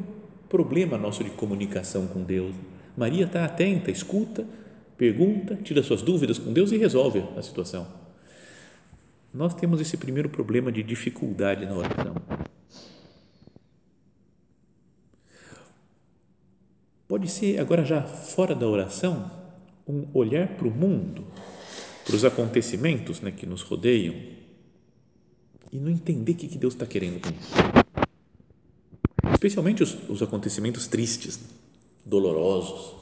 problema 0.50 0.98
nosso 0.98 1.24
de 1.24 1.30
comunicação 1.32 2.08
com 2.08 2.24
Deus. 2.24 2.54
Maria 2.96 3.26
está 3.26 3.46
atenta, 3.46 3.92
escuta, 3.92 4.46
pergunta, 4.98 5.56
tira 5.56 5.84
suas 5.84 6.02
dúvidas 6.02 6.40
com 6.40 6.52
Deus 6.52 6.72
e 6.72 6.78
resolve 6.78 7.24
a 7.38 7.42
situação. 7.42 7.88
Nós 9.34 9.54
temos 9.54 9.80
esse 9.80 9.98
primeiro 9.98 10.30
problema 10.30 10.72
de 10.72 10.82
dificuldade 10.82 11.66
na 11.66 11.76
oração. 11.76 12.16
Pode 17.08 17.30
ser, 17.30 17.60
agora 17.60 17.86
já 17.86 18.02
fora 18.02 18.54
da 18.54 18.68
oração, 18.68 19.32
um 19.88 20.08
olhar 20.14 20.48
para 20.50 20.68
o 20.68 20.72
mundo, 20.72 21.26
para 22.04 22.16
os 22.16 22.26
acontecimentos 22.26 23.22
né, 23.22 23.32
que 23.32 23.46
nos 23.46 23.62
rodeiam 23.62 24.16
e 25.72 25.80
não 25.80 25.90
entender 25.90 26.34
o 26.34 26.36
que 26.36 26.58
Deus 26.58 26.74
está 26.74 26.86
querendo 26.86 27.22
com 27.22 27.30
isso. 27.30 27.87
Especialmente 29.38 29.84
os, 29.84 29.96
os 30.10 30.24
acontecimentos 30.24 30.88
tristes, 30.88 31.40
dolorosos. 32.04 32.96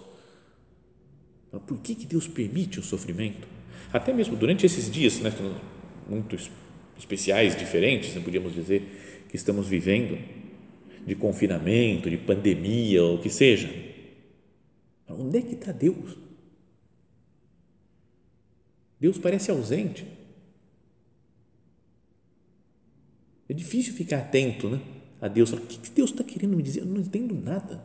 Por 1.65 1.79
que, 1.79 1.95
que 1.95 2.05
Deus 2.05 2.27
permite 2.27 2.77
o 2.77 2.83
sofrimento? 2.83 3.47
Até 3.93 4.11
mesmo 4.11 4.35
durante 4.35 4.65
esses 4.65 4.91
dias, 4.91 5.21
né, 5.21 5.31
muito 6.09 6.35
especiais, 6.99 7.55
diferentes, 7.55 8.13
né, 8.13 8.21
podíamos 8.21 8.53
dizer, 8.53 9.25
que 9.29 9.37
estamos 9.37 9.69
vivendo, 9.69 10.19
de 11.07 11.15
confinamento, 11.15 12.09
de 12.09 12.17
pandemia, 12.17 13.01
ou 13.01 13.15
o 13.15 13.21
que 13.21 13.29
seja. 13.29 13.73
Onde 15.07 15.37
é 15.37 15.41
que 15.41 15.53
está 15.53 15.71
Deus? 15.71 16.17
Deus 18.99 19.17
parece 19.17 19.49
ausente. 19.49 20.05
É 23.47 23.53
difícil 23.53 23.93
ficar 23.93 24.17
atento 24.17 24.67
né, 24.67 24.81
a 25.22 25.27
Deus. 25.27 25.51
O 25.53 25.57
que 25.57 25.89
Deus 25.91 26.12
está 26.12 26.24
querendo 26.24 26.55
me 26.55 26.63
dizer? 26.63 26.81
Eu 26.81 26.86
não 26.86 27.00
entendo 27.00 27.36
nada. 27.36 27.84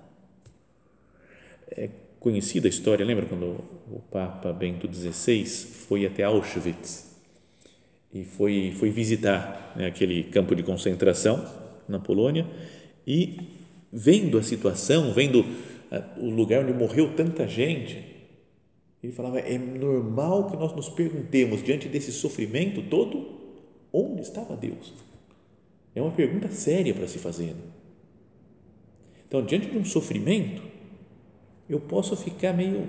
É 1.71 1.89
conhecida 2.19 2.69
a 2.69 2.71
história, 2.71 3.05
lembra 3.05 3.27
quando 3.27 3.45
o 3.91 4.03
Papa 4.11 4.53
Bento 4.53 4.93
XVI 4.93 5.47
foi 5.47 6.05
até 6.05 6.23
Auschwitz 6.23 7.17
e 8.13 8.25
foi, 8.25 8.75
foi 8.79 8.91
visitar 8.91 9.73
né, 9.75 9.87
aquele 9.87 10.25
campo 10.25 10.55
de 10.55 10.63
concentração 10.63 11.43
na 11.89 11.99
Polônia 11.99 12.47
e 13.07 13.39
vendo 13.91 14.37
a 14.37 14.43
situação, 14.43 15.13
vendo 15.15 15.45
o 16.19 16.31
lugar 16.31 16.63
onde 16.63 16.73
morreu 16.73 17.15
tanta 17.15 17.49
gente, 17.49 18.05
ele 19.03 19.13
falava: 19.13 19.41
é 19.41 19.59
normal 19.59 20.51
que 20.51 20.57
nós 20.57 20.75
nos 20.75 20.89
perguntemos, 20.89 21.63
diante 21.63 21.89
desse 21.89 22.13
sofrimento 22.13 22.83
todo, 22.83 23.41
onde 23.93 24.23
estava 24.23 24.57
Deus? 24.57 24.93
É 25.95 26.01
uma 26.01 26.13
pergunta 26.13 26.49
séria 26.49 26.95
para 26.95 27.09
se 27.09 27.19
fazer. 27.19 27.55
Então, 29.27 29.45
diante 29.45 29.71
de 29.71 29.79
um 29.79 29.85
sofrimento, 29.85 30.63
eu 31.69 31.81
posso 31.81 32.17
ficar 32.17 32.53
meio. 32.53 32.89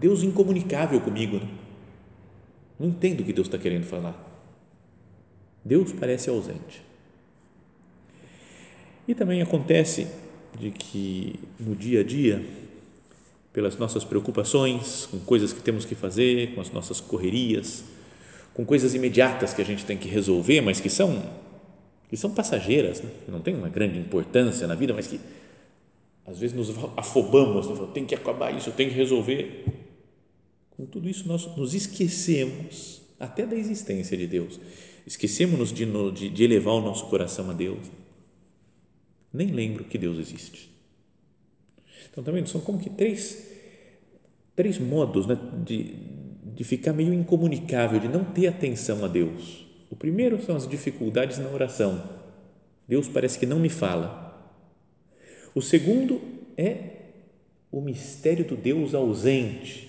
Deus 0.00 0.22
incomunicável 0.22 1.00
comigo. 1.00 1.36
Né? 1.36 1.48
Não 2.78 2.88
entendo 2.88 3.20
o 3.20 3.24
que 3.24 3.32
Deus 3.32 3.46
está 3.46 3.58
querendo 3.58 3.84
falar. 3.84 4.24
Deus 5.64 5.92
parece 5.92 6.30
ausente. 6.30 6.82
E 9.06 9.14
também 9.14 9.42
acontece 9.42 10.06
de 10.58 10.70
que 10.70 11.38
no 11.58 11.74
dia 11.74 12.00
a 12.00 12.04
dia, 12.04 12.44
pelas 13.52 13.76
nossas 13.76 14.04
preocupações, 14.04 15.06
com 15.06 15.18
coisas 15.20 15.52
que 15.52 15.60
temos 15.60 15.84
que 15.84 15.94
fazer, 15.94 16.54
com 16.54 16.60
as 16.60 16.70
nossas 16.70 17.00
correrias, 17.00 17.84
com 18.54 18.64
coisas 18.64 18.94
imediatas 18.94 19.54
que 19.54 19.62
a 19.62 19.64
gente 19.64 19.84
tem 19.84 19.96
que 19.96 20.08
resolver, 20.08 20.60
mas 20.60 20.80
que 20.80 20.90
são 20.90 21.22
que 22.08 22.16
são 22.16 22.32
passageiras, 22.32 23.00
né? 23.02 23.10
que 23.24 23.30
não 23.30 23.40
têm 23.40 23.54
uma 23.54 23.68
grande 23.68 23.98
importância 23.98 24.66
na 24.66 24.74
vida, 24.74 24.94
mas 24.94 25.06
que 25.06 25.20
às 26.26 26.38
vezes 26.38 26.56
nos 26.56 26.70
afobamos, 26.96 27.68
né? 27.68 27.88
tem 27.94 28.04
que 28.04 28.14
acabar 28.14 28.56
isso, 28.56 28.72
tenho 28.72 28.90
que 28.90 28.96
resolver. 28.96 29.64
Com 30.70 30.86
tudo 30.86 31.08
isso 31.08 31.26
nós 31.28 31.46
nos 31.56 31.74
esquecemos 31.74 33.02
até 33.18 33.44
da 33.44 33.56
existência 33.56 34.16
de 34.16 34.26
Deus, 34.26 34.60
esquecemos 35.06 35.72
de, 35.72 35.86
de, 36.12 36.28
de 36.28 36.44
elevar 36.44 36.74
o 36.74 36.80
nosso 36.80 37.06
coração 37.06 37.50
a 37.50 37.52
Deus 37.52 37.86
nem 39.32 39.48
lembro 39.48 39.84
que 39.84 39.98
Deus 39.98 40.18
existe. 40.18 40.70
Então, 42.10 42.24
também 42.24 42.44
são 42.46 42.60
como 42.60 42.78
que 42.78 42.90
três, 42.90 43.46
três 44.56 44.78
modos 44.78 45.26
né, 45.26 45.38
de, 45.64 45.94
de 46.54 46.64
ficar 46.64 46.92
meio 46.92 47.12
incomunicável, 47.12 48.00
de 48.00 48.08
não 48.08 48.24
ter 48.24 48.46
atenção 48.48 49.04
a 49.04 49.08
Deus. 49.08 49.66
O 49.90 49.96
primeiro 49.96 50.42
são 50.42 50.56
as 50.56 50.68
dificuldades 50.68 51.38
na 51.38 51.48
oração. 51.48 52.02
Deus 52.86 53.08
parece 53.08 53.38
que 53.38 53.46
não 53.46 53.58
me 53.58 53.68
fala. 53.68 54.28
O 55.54 55.60
segundo 55.60 56.20
é 56.56 56.76
o 57.70 57.80
mistério 57.80 58.44
do 58.44 58.56
Deus 58.56 58.94
ausente. 58.94 59.88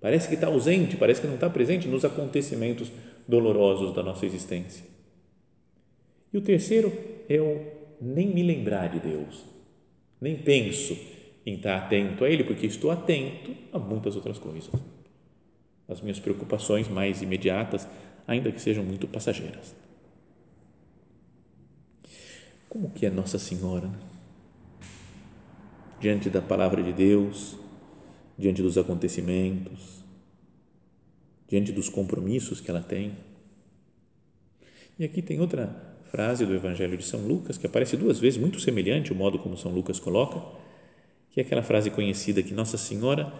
Parece 0.00 0.28
que 0.28 0.34
está 0.34 0.46
ausente, 0.46 0.96
parece 0.96 1.20
que 1.20 1.26
não 1.26 1.34
está 1.34 1.50
presente 1.50 1.88
nos 1.88 2.04
acontecimentos 2.04 2.90
dolorosos 3.26 3.94
da 3.94 4.02
nossa 4.02 4.24
existência. 4.24 4.84
E 6.32 6.38
o 6.38 6.40
terceiro 6.40 6.92
é 7.28 7.40
o 7.40 7.60
nem 8.00 8.28
me 8.28 8.42
lembrar 8.42 8.88
de 8.88 9.00
Deus, 9.00 9.44
nem 10.20 10.36
penso 10.36 10.96
em 11.44 11.54
estar 11.54 11.76
atento 11.76 12.24
a 12.24 12.30
Ele, 12.30 12.44
porque 12.44 12.66
estou 12.66 12.90
atento 12.90 13.54
a 13.72 13.78
muitas 13.78 14.14
outras 14.14 14.38
coisas. 14.38 14.70
As 15.88 16.00
minhas 16.00 16.20
preocupações 16.20 16.86
mais 16.88 17.22
imediatas, 17.22 17.88
ainda 18.28 18.52
que 18.52 18.60
sejam 18.60 18.84
muito 18.84 19.08
passageiras. 19.08 19.74
Como 22.68 22.90
que 22.90 23.06
é 23.06 23.10
Nossa 23.10 23.38
Senhora? 23.38 23.88
Né? 23.88 23.98
Diante 25.98 26.28
da 26.28 26.42
palavra 26.42 26.82
de 26.82 26.92
Deus, 26.92 27.56
diante 28.36 28.60
dos 28.62 28.76
acontecimentos, 28.76 30.04
diante 31.48 31.72
dos 31.72 31.88
compromissos 31.88 32.60
que 32.60 32.70
ela 32.70 32.82
tem. 32.82 33.12
E 34.98 35.04
aqui 35.04 35.22
tem 35.22 35.40
outra 35.40 35.96
frase 36.10 36.44
do 36.44 36.54
Evangelho 36.54 36.96
de 36.96 37.04
São 37.04 37.26
Lucas, 37.26 37.56
que 37.56 37.66
aparece 37.66 37.96
duas 37.96 38.20
vezes, 38.20 38.38
muito 38.38 38.60
semelhante 38.60 39.12
o 39.12 39.16
modo 39.16 39.38
como 39.38 39.56
São 39.56 39.72
Lucas 39.72 39.98
coloca, 39.98 40.40
que 41.30 41.40
é 41.40 41.42
aquela 41.42 41.62
frase 41.62 41.90
conhecida 41.90 42.42
que 42.42 42.52
Nossa 42.52 42.76
Senhora 42.76 43.32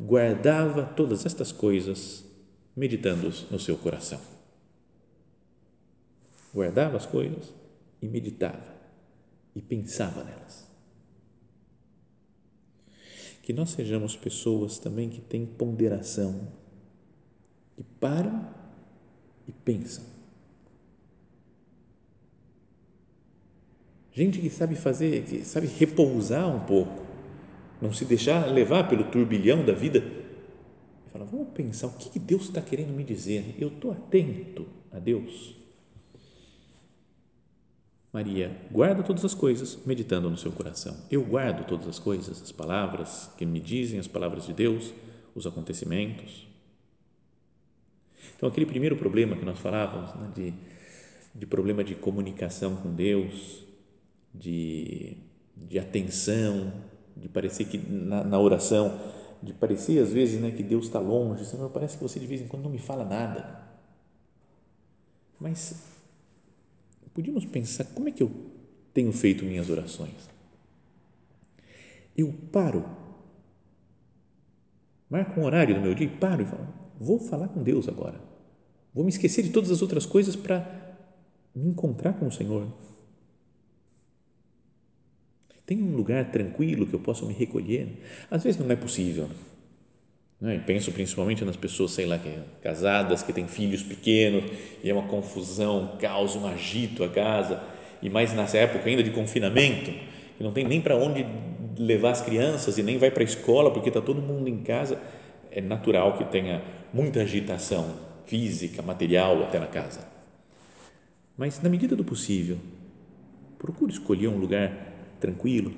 guardava 0.00 0.84
todas 0.84 1.24
estas 1.24 1.52
coisas 1.52 2.24
meditando 2.76 3.32
no 3.50 3.58
seu 3.58 3.76
coração. 3.76 4.31
Guardava 6.52 6.96
as 6.96 7.06
coisas 7.06 7.54
e 8.00 8.08
meditava 8.08 8.74
e 9.54 9.62
pensava 9.62 10.24
nelas. 10.24 10.70
Que 13.42 13.52
nós 13.52 13.70
sejamos 13.70 14.16
pessoas 14.16 14.78
também 14.78 15.08
que 15.08 15.20
têm 15.20 15.44
ponderação, 15.44 16.48
que 17.76 17.82
param 17.82 18.48
e 19.48 19.52
pensam 19.52 20.12
Gente 24.14 24.38
que 24.38 24.50
sabe 24.50 24.74
fazer, 24.74 25.24
que 25.24 25.42
sabe 25.42 25.66
repousar 25.66 26.46
um 26.54 26.60
pouco, 26.60 27.02
não 27.80 27.92
se 27.92 28.04
deixar 28.04 28.46
levar 28.46 28.86
pelo 28.86 29.04
turbilhão 29.04 29.64
da 29.64 29.72
vida. 29.72 30.04
E 31.06 31.10
fala, 31.10 31.24
vamos 31.24 31.48
pensar, 31.54 31.86
o 31.86 31.92
que 31.92 32.18
Deus 32.18 32.42
está 32.42 32.60
querendo 32.60 32.92
me 32.92 33.02
dizer? 33.02 33.56
Eu 33.58 33.68
estou 33.68 33.90
atento 33.90 34.66
a 34.92 34.98
Deus. 34.98 35.61
Maria, 38.12 38.54
guarda 38.70 39.02
todas 39.02 39.24
as 39.24 39.32
coisas, 39.32 39.78
meditando 39.86 40.28
no 40.28 40.36
seu 40.36 40.52
coração. 40.52 40.94
Eu 41.10 41.24
guardo 41.24 41.66
todas 41.66 41.88
as 41.88 41.98
coisas, 41.98 42.42
as 42.42 42.52
palavras 42.52 43.30
que 43.38 43.46
me 43.46 43.58
dizem, 43.58 43.98
as 43.98 44.06
palavras 44.06 44.44
de 44.44 44.52
Deus, 44.52 44.92
os 45.34 45.46
acontecimentos. 45.46 46.46
Então, 48.36 48.50
aquele 48.50 48.66
primeiro 48.66 48.96
problema 48.96 49.34
que 49.34 49.44
nós 49.46 49.58
falávamos, 49.58 50.14
né, 50.16 50.30
de, 50.34 50.54
de 51.34 51.46
problema 51.46 51.82
de 51.82 51.94
comunicação 51.94 52.76
com 52.76 52.94
Deus, 52.94 53.62
de, 54.34 55.16
de 55.56 55.78
atenção, 55.78 56.70
de 57.16 57.30
parecer 57.30 57.64
que 57.64 57.78
na, 57.78 58.22
na, 58.22 58.38
oração, 58.38 59.00
de 59.42 59.54
parecer 59.54 59.98
às 60.02 60.12
vezes 60.12 60.38
né, 60.38 60.50
que 60.50 60.62
Deus 60.62 60.84
está 60.84 60.98
longe, 60.98 61.44
parece 61.72 61.96
que 61.96 62.02
você 62.02 62.20
de 62.20 62.26
vez 62.26 62.42
em 62.42 62.46
quando 62.46 62.64
não 62.64 62.70
me 62.70 62.78
fala 62.78 63.06
nada. 63.06 63.62
Mas 65.40 65.91
podíamos 67.14 67.44
pensar 67.44 67.84
como 67.86 68.08
é 68.08 68.12
que 68.12 68.22
eu 68.22 68.30
tenho 68.92 69.12
feito 69.12 69.44
minhas 69.44 69.70
orações? 69.70 70.30
Eu 72.16 72.32
paro, 72.52 72.84
marco 75.08 75.40
um 75.40 75.44
horário 75.44 75.74
do 75.74 75.80
meu 75.80 75.94
dia 75.94 76.06
e 76.06 76.16
paro 76.16 76.42
e 76.42 76.46
falo, 76.46 76.68
vou 76.98 77.18
falar 77.18 77.48
com 77.48 77.62
Deus 77.62 77.88
agora. 77.88 78.20
Vou 78.94 79.04
me 79.04 79.10
esquecer 79.10 79.42
de 79.42 79.50
todas 79.50 79.70
as 79.70 79.80
outras 79.80 80.04
coisas 80.04 80.36
para 80.36 80.98
me 81.54 81.68
encontrar 81.68 82.12
com 82.14 82.26
o 82.26 82.32
Senhor 82.32 82.68
tem 85.72 85.82
um 85.82 85.96
lugar 85.96 86.30
tranquilo 86.30 86.86
que 86.86 86.94
eu 86.94 87.00
possa 87.00 87.24
me 87.24 87.32
recolher? 87.32 87.88
Às 88.30 88.42
vezes 88.44 88.60
não 88.60 88.70
é 88.70 88.76
possível. 88.76 89.28
Né? 90.42 90.60
penso 90.66 90.90
principalmente 90.90 91.44
nas 91.44 91.54
pessoas, 91.54 91.92
sei 91.92 92.04
lá, 92.04 92.18
que, 92.18 92.28
casadas, 92.60 93.22
que 93.22 93.32
têm 93.32 93.46
filhos 93.46 93.80
pequenos, 93.80 94.50
e 94.82 94.90
é 94.90 94.92
uma 94.92 95.04
confusão, 95.04 95.84
um 95.84 95.96
caos, 95.96 96.34
um 96.34 96.44
agito 96.48 97.04
a 97.04 97.08
casa, 97.08 97.62
e 98.02 98.10
mais 98.10 98.32
nessa 98.34 98.58
época 98.58 98.88
ainda 98.88 99.04
de 99.04 99.12
confinamento, 99.12 99.92
que 100.36 100.42
não 100.42 100.50
tem 100.50 100.66
nem 100.66 100.80
para 100.80 100.96
onde 100.96 101.24
levar 101.78 102.10
as 102.10 102.22
crianças 102.22 102.76
e 102.76 102.82
nem 102.82 102.98
vai 102.98 103.12
para 103.12 103.22
a 103.22 103.24
escola 103.24 103.70
porque 103.70 103.88
está 103.88 104.00
todo 104.00 104.20
mundo 104.20 104.48
em 104.48 104.58
casa, 104.58 105.00
é 105.48 105.60
natural 105.60 106.18
que 106.18 106.24
tenha 106.24 106.60
muita 106.92 107.20
agitação 107.20 107.94
física, 108.26 108.82
material 108.82 109.44
até 109.44 109.60
na 109.60 109.68
casa. 109.68 110.04
Mas 111.36 111.62
na 111.62 111.68
medida 111.68 111.94
do 111.94 112.02
possível, 112.02 112.58
procure 113.58 113.92
escolher 113.92 114.26
um 114.26 114.38
lugar 114.38 114.72
tranquilo. 115.20 115.72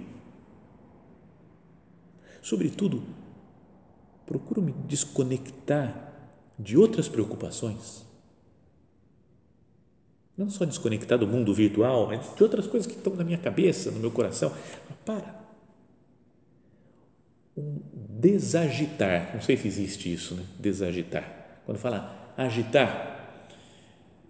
Sobretudo, 2.40 3.02
procuro 4.26 4.62
me 4.62 4.72
desconectar 4.72 6.12
de 6.58 6.76
outras 6.76 7.08
preocupações. 7.08 8.04
Não 10.36 10.50
só 10.50 10.64
desconectar 10.64 11.18
do 11.18 11.26
mundo 11.26 11.54
virtual, 11.54 12.08
mas 12.08 12.34
de 12.34 12.42
outras 12.42 12.66
coisas 12.66 12.90
que 12.90 12.96
estão 12.98 13.14
na 13.14 13.22
minha 13.22 13.38
cabeça, 13.38 13.90
no 13.90 14.00
meu 14.00 14.10
coração. 14.10 14.52
Para. 15.04 15.42
Um 17.56 17.80
desagitar. 17.94 19.30
Não 19.34 19.40
sei 19.40 19.56
se 19.56 19.68
existe 19.68 20.12
isso, 20.12 20.34
né? 20.34 20.42
Desagitar. 20.58 21.60
Quando 21.64 21.78
fala 21.78 22.32
agitar, 22.36 23.30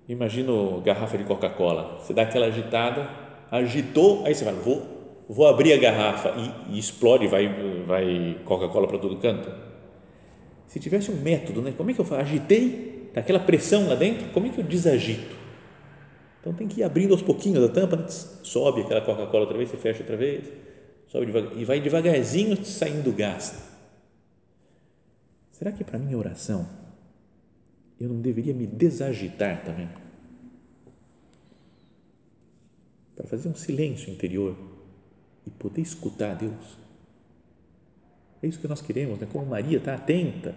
imagina 0.06 0.52
garrafa 0.84 1.16
de 1.16 1.24
Coca-Cola. 1.24 2.00
Você 2.00 2.12
dá 2.12 2.22
aquela 2.22 2.46
agitada, 2.46 3.08
agitou, 3.50 4.26
aí 4.26 4.34
você 4.34 4.44
fala, 4.44 4.58
vou, 4.58 5.24
vou 5.26 5.46
abrir 5.48 5.72
a 5.72 5.78
garrafa 5.78 6.34
e, 6.36 6.74
e 6.74 6.78
explode, 6.78 7.26
vai, 7.28 7.48
vai 7.86 8.40
Coca-Cola 8.44 8.86
para 8.86 8.98
todo 8.98 9.16
canto 9.16 9.73
se 10.66 10.80
tivesse 10.80 11.10
um 11.10 11.20
método, 11.20 11.62
né? 11.62 11.72
como 11.76 11.90
é 11.90 11.94
que 11.94 12.00
eu? 12.00 12.14
Agitei, 12.14 13.10
aquela 13.14 13.38
pressão 13.38 13.88
lá 13.88 13.94
dentro, 13.94 14.28
como 14.30 14.46
é 14.46 14.50
que 14.50 14.58
eu 14.58 14.64
desagito? 14.64 15.36
Então 16.40 16.52
tem 16.52 16.68
que 16.68 16.80
ir 16.80 16.82
abrindo 16.84 17.12
aos 17.12 17.22
pouquinhos 17.22 17.64
a 17.64 17.68
tampa, 17.68 17.96
né? 17.96 18.06
sobe 18.08 18.82
aquela 18.82 19.00
Coca-Cola 19.00 19.44
outra 19.44 19.56
vez, 19.56 19.70
você 19.70 19.76
fecha 19.76 20.00
outra 20.00 20.16
vez, 20.16 20.44
sobe 21.08 21.26
devagar, 21.26 21.56
e 21.56 21.64
vai 21.64 21.80
devagarzinho 21.80 22.64
saindo 22.64 23.10
o 23.10 23.12
gás. 23.12 23.54
Será 25.50 25.72
que 25.72 25.84
para 25.84 25.98
minha 25.98 26.18
oração 26.18 26.68
eu 27.98 28.08
não 28.08 28.20
deveria 28.20 28.52
me 28.52 28.66
desagitar 28.66 29.64
também? 29.64 29.88
Para 33.14 33.26
fazer 33.26 33.48
um 33.48 33.54
silêncio 33.54 34.12
interior 34.12 34.56
e 35.46 35.50
poder 35.50 35.80
escutar 35.80 36.34
Deus 36.34 36.83
é 38.44 38.48
isso 38.48 38.60
que 38.60 38.68
nós 38.68 38.82
queremos, 38.82 39.18
né? 39.18 39.26
como 39.30 39.46
Maria 39.46 39.78
está 39.78 39.94
atenta 39.94 40.54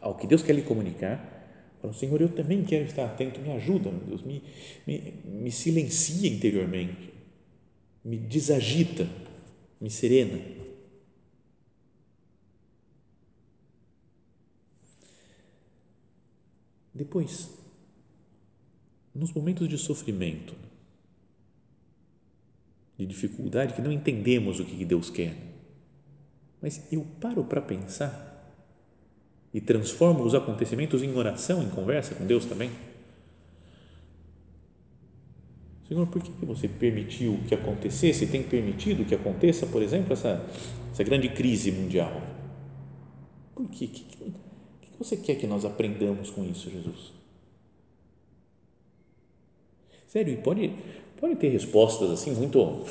ao 0.00 0.16
que 0.16 0.26
Deus 0.26 0.42
quer 0.42 0.54
lhe 0.54 0.62
comunicar. 0.62 1.32
Fala, 1.80 1.92
Senhor, 1.92 2.20
eu 2.20 2.28
também 2.28 2.64
quero 2.64 2.84
estar 2.84 3.04
atento, 3.04 3.40
me 3.40 3.52
ajuda, 3.52 3.90
meu 3.90 4.00
Deus, 4.00 4.22
me, 4.22 4.42
me, 4.86 5.14
me 5.24 5.52
silencia 5.52 6.28
interiormente, 6.28 7.12
me 8.04 8.16
desagita, 8.16 9.06
me 9.80 9.90
serena. 9.90 10.40
Depois, 16.92 17.50
nos 19.14 19.32
momentos 19.32 19.68
de 19.68 19.78
sofrimento, 19.78 20.54
de 22.96 23.06
dificuldade, 23.06 23.74
que 23.74 23.82
não 23.82 23.92
entendemos 23.92 24.58
o 24.58 24.64
que 24.64 24.84
Deus 24.84 25.10
quer, 25.10 25.53
mas 26.64 26.80
eu 26.90 27.06
paro 27.20 27.44
para 27.44 27.60
pensar 27.60 28.50
e 29.52 29.60
transformo 29.60 30.24
os 30.24 30.34
acontecimentos 30.34 31.02
em 31.02 31.14
oração, 31.14 31.62
em 31.62 31.68
conversa 31.68 32.14
com 32.14 32.24
Deus 32.24 32.46
também. 32.46 32.70
Senhor, 35.86 36.06
por 36.06 36.22
que 36.22 36.30
você 36.46 36.66
permitiu 36.66 37.38
que 37.46 37.54
acontecesse, 37.54 38.28
tem 38.28 38.42
permitido 38.42 39.04
que 39.04 39.14
aconteça, 39.14 39.66
por 39.66 39.82
exemplo, 39.82 40.14
essa, 40.14 40.42
essa 40.90 41.04
grande 41.04 41.28
crise 41.28 41.70
mundial? 41.70 42.22
Por 43.54 43.68
quê? 43.68 43.84
O 43.84 43.88
que, 43.88 44.02
que, 44.02 44.32
você 44.98 45.18
quer 45.18 45.34
que 45.34 45.46
nós 45.46 45.66
aprendamos 45.66 46.30
com 46.30 46.46
isso, 46.46 46.70
Jesus? 46.70 47.12
Sério, 50.08 50.32
e 50.32 50.38
pode, 50.38 50.74
pode 51.20 51.36
ter 51.36 51.50
respostas 51.50 52.10
assim 52.10 52.32
muito 52.32 52.86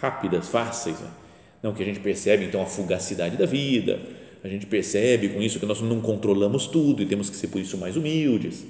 rápidas, 0.00 0.48
fáceis. 0.48 1.00
Né? 1.00 1.25
Não, 1.66 1.74
que 1.74 1.82
a 1.82 1.84
gente 1.84 1.98
percebe 1.98 2.44
então 2.44 2.62
a 2.62 2.66
fugacidade 2.66 3.36
da 3.36 3.44
vida, 3.44 4.00
a 4.40 4.46
gente 4.46 4.66
percebe 4.66 5.30
com 5.30 5.42
isso 5.42 5.58
que 5.58 5.66
nós 5.66 5.80
não 5.80 6.00
controlamos 6.00 6.68
tudo 6.68 7.02
e 7.02 7.06
temos 7.06 7.28
que 7.28 7.34
ser 7.34 7.48
por 7.48 7.60
isso 7.60 7.76
mais 7.76 7.96
humildes. 7.96 8.64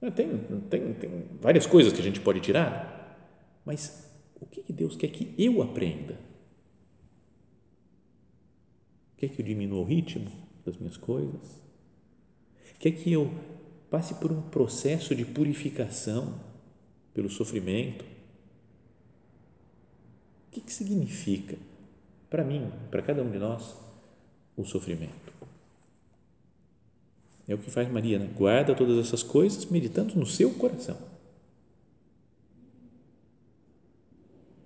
É, 0.00 0.10
tem, 0.10 0.36
tem, 0.68 0.94
tem 0.94 1.10
várias 1.40 1.64
coisas 1.64 1.92
que 1.92 2.00
a 2.00 2.02
gente 2.02 2.18
pode 2.18 2.40
tirar, 2.40 3.56
mas 3.64 4.04
o 4.40 4.46
que 4.46 4.72
Deus 4.72 4.96
quer 4.96 5.06
que 5.12 5.32
eu 5.38 5.62
aprenda? 5.62 6.18
Quer 9.16 9.28
que 9.28 9.40
eu 9.40 9.46
diminua 9.46 9.82
o 9.82 9.84
ritmo 9.84 10.28
das 10.66 10.76
minhas 10.78 10.96
coisas? 10.96 11.62
Quer 12.80 12.90
que 12.90 13.12
eu 13.12 13.32
passe 13.88 14.14
por 14.14 14.32
um 14.32 14.42
processo 14.42 15.14
de 15.14 15.24
purificação 15.24 16.34
pelo 17.14 17.30
sofrimento? 17.30 18.04
O 20.48 20.50
que, 20.50 20.62
que 20.62 20.72
significa? 20.72 21.56
Para 22.32 22.42
mim, 22.42 22.72
para 22.90 23.02
cada 23.02 23.22
um 23.22 23.30
de 23.30 23.38
nós, 23.38 23.76
o 24.56 24.64
sofrimento. 24.64 25.30
É 27.46 27.54
o 27.54 27.58
que 27.58 27.70
faz 27.70 27.92
Maria, 27.92 28.18
né? 28.18 28.26
guarda 28.34 28.74
todas 28.74 28.96
essas 28.96 29.22
coisas 29.22 29.66
meditando 29.66 30.14
no 30.16 30.24
seu 30.24 30.50
coração. 30.54 30.96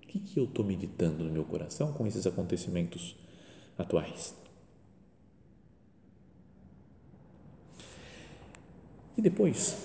O 0.01 0.07
que, 0.07 0.17
que 0.17 0.39
eu 0.39 0.45
estou 0.45 0.63
meditando 0.63 1.25
no 1.25 1.29
meu 1.29 1.43
coração 1.43 1.91
com 1.91 2.07
esses 2.07 2.25
acontecimentos 2.25 3.17
atuais? 3.77 4.33
E 9.17 9.21
depois, 9.21 9.75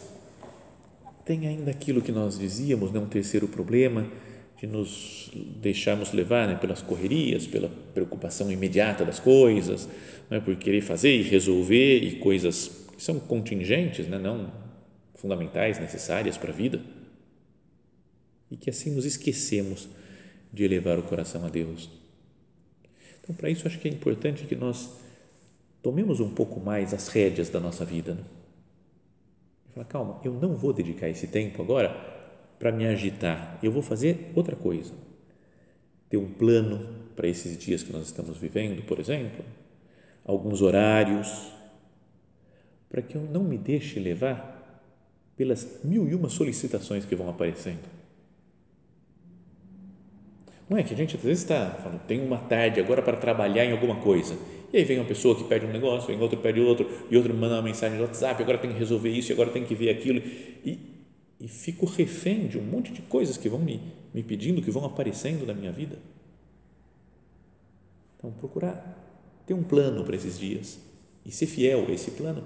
tem 1.25 1.49
ainda 1.49 1.73
aquilo 1.73 2.01
que 2.01 2.13
nós 2.13 2.39
dizíamos, 2.39 2.93
né? 2.93 3.01
um 3.01 3.09
terceiro 3.09 3.49
problema, 3.49 4.09
de 4.63 4.69
nos 4.69 5.29
deixarmos 5.57 6.13
levar 6.13 6.47
né, 6.47 6.55
pelas 6.55 6.81
correrias, 6.81 7.49
pela 7.49 7.69
preocupação 7.93 8.49
imediata 8.49 9.05
das 9.05 9.19
coisas, 9.19 9.89
né, 10.31 10.39
por 10.39 10.55
querer 10.55 10.83
fazer 10.83 11.17
e 11.17 11.23
resolver 11.23 11.99
e 11.99 12.21
coisas 12.21 12.71
que 12.97 13.03
são 13.03 13.19
contingentes, 13.19 14.07
né, 14.07 14.19
não 14.19 14.53
fundamentais, 15.17 15.81
necessárias 15.81 16.39
para 16.39 16.51
a 16.51 16.55
vida, 16.55 16.81
e 18.53 18.57
que 18.57 18.71
assim 18.71 18.95
nos 18.95 19.05
esquecemos 19.05 19.89
de 20.53 20.63
elevar 20.63 20.97
o 20.97 21.03
coração 21.03 21.45
a 21.45 21.49
Deus. 21.49 21.91
Então, 23.21 23.35
para 23.35 23.51
isso, 23.51 23.67
acho 23.67 23.81
que 23.81 23.89
é 23.89 23.91
importante 23.91 24.45
que 24.45 24.55
nós 24.55 24.91
tomemos 25.83 26.21
um 26.21 26.31
pouco 26.31 26.61
mais 26.61 26.95
as 26.95 27.09
rédeas 27.09 27.49
da 27.51 27.59
nossa 27.59 27.85
vida. 27.85 28.15
Né? 28.15 28.23
E 29.69 29.73
falar, 29.73 29.87
calma, 29.87 30.21
eu 30.23 30.33
não 30.33 30.55
vou 30.55 30.73
dedicar 30.73 31.09
esse 31.09 31.27
tempo 31.27 31.61
agora 31.63 32.12
para 32.63 32.71
me 32.71 32.87
agitar. 32.87 33.59
Eu 33.61 33.73
vou 33.73 33.83
fazer 33.83 34.31
outra 34.37 34.55
coisa. 34.55 34.93
Ter 36.09 36.17
um 36.17 36.29
plano 36.29 36.89
para 37.17 37.27
esses 37.27 37.59
dias 37.59 37.83
que 37.83 37.93
nós 37.93 38.07
estamos 38.07 38.39
vivendo, 38.39 38.87
por 38.87 39.01
exemplo, 39.01 39.45
alguns 40.25 40.63
horários, 40.63 41.53
para 42.89 43.03
que 43.03 43.17
eu 43.17 43.23
não 43.23 43.43
me 43.43 43.59
deixe 43.59 43.99
levar 43.99 44.81
pelas 45.37 45.81
mil 45.83 46.09
e 46.09 46.15
uma 46.15 46.29
solicitações 46.29 47.05
que 47.05 47.17
vão 47.17 47.29
aparecendo. 47.29 47.83
Não 50.71 50.79
é 50.79 50.85
que 50.85 50.95
a 50.95 50.97
gente 50.97 51.17
às 51.17 51.23
vezes 51.23 51.43
está 51.43 51.69
falando, 51.83 52.01
tem 52.07 52.25
uma 52.25 52.39
tarde 52.39 52.79
agora 52.79 53.03
para 53.03 53.17
trabalhar 53.17 53.65
em 53.65 53.73
alguma 53.73 53.97
coisa. 53.97 54.39
E 54.73 54.77
aí 54.77 54.85
vem 54.85 55.01
uma 55.01 55.09
pessoa 55.09 55.35
que 55.35 55.43
pede 55.43 55.67
um 55.67 55.73
negócio, 55.73 56.07
vem 56.07 56.21
outro 56.21 56.39
pede 56.39 56.61
outro, 56.61 56.89
e 57.11 57.17
outro 57.17 57.35
manda 57.35 57.57
uma 57.57 57.63
mensagem 57.63 57.99
no 57.99 58.05
WhatsApp, 58.05 58.41
agora 58.41 58.59
tem 58.59 58.71
que 58.71 58.79
resolver 58.79 59.11
isso, 59.11 59.33
agora 59.33 59.51
tem 59.51 59.65
que 59.65 59.75
ver 59.75 59.91
aquilo. 59.91 60.23
E 60.65 60.92
e 61.43 61.49
fico 61.49 61.85
refém 61.87 62.47
de 62.47 62.57
um 62.57 62.63
monte 62.63 62.93
de 62.93 63.03
coisas 63.03 63.37
que 63.37 63.49
vão 63.49 63.59
me, 63.59 63.93
me 64.15 64.23
pedindo, 64.23 64.63
que 64.63 64.71
vão 64.71 64.85
aparecendo 64.85 65.45
na 65.45 65.53
minha 65.53 65.73
vida. 65.73 65.99
Então, 68.17 68.31
procurar 68.31 68.97
ter 69.45 69.53
um 69.53 69.65
plano 69.65 70.05
para 70.05 70.15
esses 70.15 70.39
dias 70.39 70.79
e 71.27 71.33
ser 71.33 71.47
fiel 71.47 71.85
a 71.89 71.91
esse 71.91 72.13
plano 72.13 72.45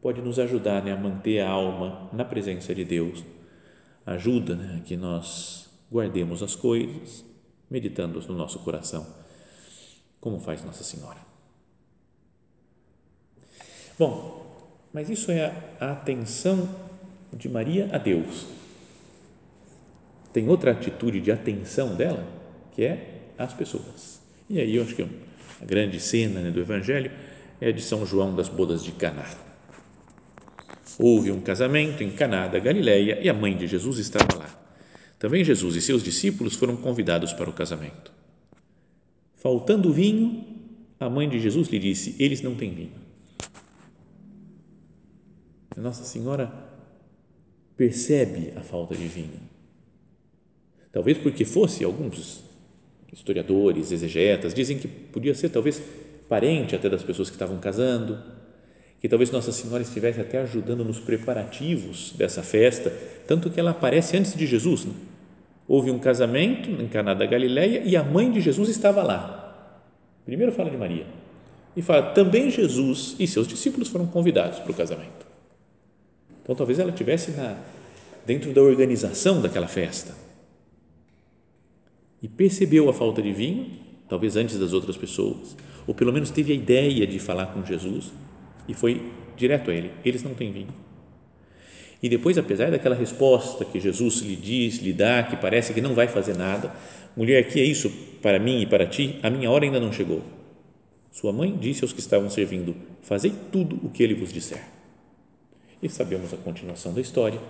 pode 0.00 0.22
nos 0.22 0.38
ajudar 0.38 0.82
né, 0.82 0.92
a 0.92 0.96
manter 0.96 1.40
a 1.40 1.50
alma 1.50 2.08
na 2.10 2.24
presença 2.24 2.74
de 2.74 2.86
Deus. 2.86 3.22
Ajuda 4.06 4.56
né, 4.56 4.82
que 4.82 4.96
nós 4.96 5.68
guardemos 5.92 6.42
as 6.42 6.56
coisas, 6.56 7.22
meditando 7.70 8.18
no 8.18 8.34
nosso 8.34 8.60
coração, 8.60 9.06
como 10.22 10.40
faz 10.40 10.64
Nossa 10.64 10.84
Senhora. 10.84 11.18
Bom, 13.98 14.46
mas 14.90 15.10
isso 15.10 15.30
é 15.30 15.74
a 15.78 15.92
atenção 15.92 16.88
de 17.32 17.48
Maria 17.48 17.88
a 17.92 17.98
Deus. 17.98 18.46
Tem 20.32 20.48
outra 20.48 20.72
atitude 20.72 21.20
de 21.20 21.32
atenção 21.32 21.94
dela, 21.94 22.26
que 22.74 22.84
é 22.84 23.32
as 23.36 23.52
pessoas. 23.52 24.20
E 24.48 24.60
aí 24.60 24.76
eu 24.76 24.82
acho 24.82 24.94
que 24.94 25.02
a 25.02 25.64
grande 25.64 26.00
cena 26.00 26.40
né, 26.40 26.50
do 26.50 26.60
Evangelho 26.60 27.10
é 27.60 27.68
a 27.68 27.72
de 27.72 27.82
São 27.82 28.04
João 28.06 28.34
das 28.34 28.48
bodas 28.48 28.84
de 28.84 28.92
Caná. 28.92 29.28
Houve 30.98 31.30
um 31.30 31.40
casamento 31.40 32.02
em 32.02 32.10
Caná 32.10 32.48
da 32.48 32.58
Galileia 32.58 33.20
e 33.20 33.28
a 33.28 33.34
mãe 33.34 33.56
de 33.56 33.66
Jesus 33.66 33.98
estava 33.98 34.36
lá. 34.36 34.58
Também 35.18 35.44
Jesus 35.44 35.76
e 35.76 35.82
seus 35.82 36.02
discípulos 36.02 36.54
foram 36.54 36.76
convidados 36.76 37.32
para 37.32 37.50
o 37.50 37.52
casamento. 37.52 38.12
Faltando 39.34 39.92
vinho, 39.92 40.44
a 40.98 41.08
mãe 41.08 41.28
de 41.28 41.38
Jesus 41.40 41.68
lhe 41.68 41.78
disse: 41.78 42.16
Eles 42.18 42.42
não 42.42 42.54
têm 42.54 42.72
vinho. 42.72 43.08
Nossa 45.76 46.04
Senhora 46.04 46.67
percebe 47.78 48.52
a 48.56 48.60
falta 48.60 48.96
de 48.96 49.06
vinho. 49.06 49.40
Talvez 50.90 51.16
porque 51.16 51.44
fosse 51.44 51.84
alguns 51.84 52.42
historiadores, 53.12 53.92
exegetas, 53.92 54.52
dizem 54.52 54.78
que 54.78 54.88
podia 54.88 55.32
ser 55.32 55.48
talvez 55.48 55.80
parente 56.28 56.74
até 56.74 56.90
das 56.90 57.04
pessoas 57.04 57.30
que 57.30 57.36
estavam 57.36 57.58
casando, 57.58 58.18
que 59.00 59.08
talvez 59.08 59.30
Nossa 59.30 59.52
Senhora 59.52 59.80
estivesse 59.80 60.20
até 60.20 60.38
ajudando 60.38 60.84
nos 60.84 60.98
preparativos 60.98 62.12
dessa 62.18 62.42
festa, 62.42 62.92
tanto 63.28 63.48
que 63.48 63.60
ela 63.60 63.70
aparece 63.70 64.16
antes 64.16 64.34
de 64.34 64.44
Jesus. 64.44 64.84
Né? 64.84 64.92
Houve 65.68 65.92
um 65.92 66.00
casamento 66.00 66.68
em 66.68 66.88
Caná 66.88 67.14
da 67.14 67.26
Galileia 67.26 67.82
e 67.84 67.96
a 67.96 68.02
mãe 68.02 68.32
de 68.32 68.40
Jesus 68.40 68.68
estava 68.68 69.04
lá. 69.04 69.78
Primeiro 70.26 70.50
fala 70.50 70.68
de 70.68 70.76
Maria 70.76 71.06
e 71.76 71.80
fala 71.80 72.10
também 72.10 72.50
Jesus 72.50 73.14
e 73.20 73.26
seus 73.28 73.46
discípulos 73.46 73.88
foram 73.88 74.08
convidados 74.08 74.58
para 74.58 74.72
o 74.72 74.74
casamento. 74.74 75.27
Então 76.48 76.56
talvez 76.56 76.78
ela 76.78 76.90
tivesse 76.90 77.32
na 77.32 77.58
dentro 78.24 78.54
da 78.54 78.62
organização 78.62 79.42
daquela 79.42 79.68
festa 79.68 80.14
e 82.22 82.28
percebeu 82.28 82.88
a 82.88 82.94
falta 82.94 83.20
de 83.20 83.32
vinho, 83.34 83.70
talvez 84.08 84.34
antes 84.34 84.58
das 84.58 84.72
outras 84.72 84.96
pessoas, 84.96 85.54
ou 85.86 85.94
pelo 85.94 86.10
menos 86.10 86.30
teve 86.30 86.52
a 86.52 86.54
ideia 86.54 87.06
de 87.06 87.18
falar 87.18 87.46
com 87.48 87.64
Jesus 87.64 88.12
e 88.66 88.72
foi 88.72 89.12
direto 89.36 89.70
a 89.70 89.74
ele: 89.74 89.90
eles 90.02 90.22
não 90.22 90.32
têm 90.32 90.50
vinho. 90.50 90.74
E 92.02 92.08
depois, 92.08 92.38
apesar 92.38 92.70
daquela 92.70 92.94
resposta 92.94 93.64
que 93.66 93.78
Jesus 93.78 94.20
lhe 94.20 94.36
diz, 94.36 94.78
lhe 94.78 94.92
dá, 94.92 95.22
que 95.24 95.36
parece 95.36 95.74
que 95.74 95.82
não 95.82 95.94
vai 95.94 96.08
fazer 96.08 96.34
nada, 96.34 96.72
mulher, 97.14 97.46
que 97.46 97.60
é 97.60 97.64
isso 97.64 97.90
para 98.22 98.38
mim 98.38 98.62
e 98.62 98.66
para 98.66 98.86
ti? 98.86 99.18
A 99.22 99.28
minha 99.28 99.50
hora 99.50 99.64
ainda 99.64 99.80
não 99.80 99.92
chegou. 99.92 100.22
Sua 101.10 101.30
mãe 101.30 101.54
disse 101.58 101.84
aos 101.84 101.92
que 101.92 102.00
estavam 102.00 102.30
servindo: 102.30 102.74
Fazei 103.02 103.34
tudo 103.52 103.78
o 103.82 103.90
que 103.90 104.02
ele 104.02 104.14
vos 104.14 104.32
disser. 104.32 104.77
E 105.82 105.88
sabemos 105.88 106.34
a 106.34 106.36
continuação 106.36 106.92
da 106.92 107.00
história 107.00 107.40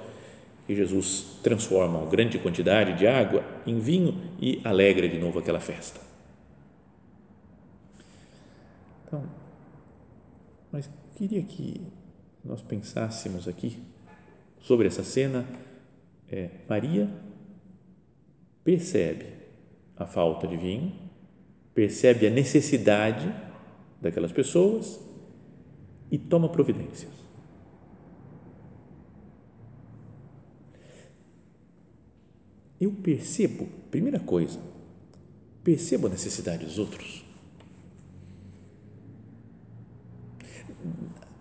que 0.67 0.75
Jesus 0.75 1.39
transforma 1.43 1.99
uma 1.99 2.11
grande 2.11 2.39
quantidade 2.39 2.99
de 2.99 3.07
água 3.07 3.43
em 3.67 3.79
vinho 3.79 4.21
e 4.39 4.61
alegra 4.63 5.09
de 5.09 5.19
novo 5.19 5.39
aquela 5.39 5.61
festa. 5.61 5.99
Então, 9.07 9.25
mas 10.71 10.91
queria 11.17 11.43
que 11.43 11.81
nós 12.45 12.61
pensássemos 12.61 13.49
aqui 13.49 13.83
sobre 14.61 14.87
essa 14.87 15.03
cena. 15.03 15.47
É, 16.31 16.51
Maria 16.69 17.09
percebe 18.63 19.25
a 19.97 20.05
falta 20.05 20.47
de 20.47 20.59
vinho, 20.59 20.93
percebe 21.75 22.27
a 22.27 22.31
necessidade 22.31 23.35
daquelas 24.03 24.33
pessoas 24.33 25.01
e 26.11 26.19
toma 26.19 26.51
providências. 26.51 27.18
Eu 32.81 32.93
percebo, 32.93 33.69
primeira 33.91 34.21
coisa, 34.21 34.59
percebo 35.65 36.07
a 36.07 36.11
necessidade 36.11 36.65
dos 36.65 36.79
outros. 36.79 37.25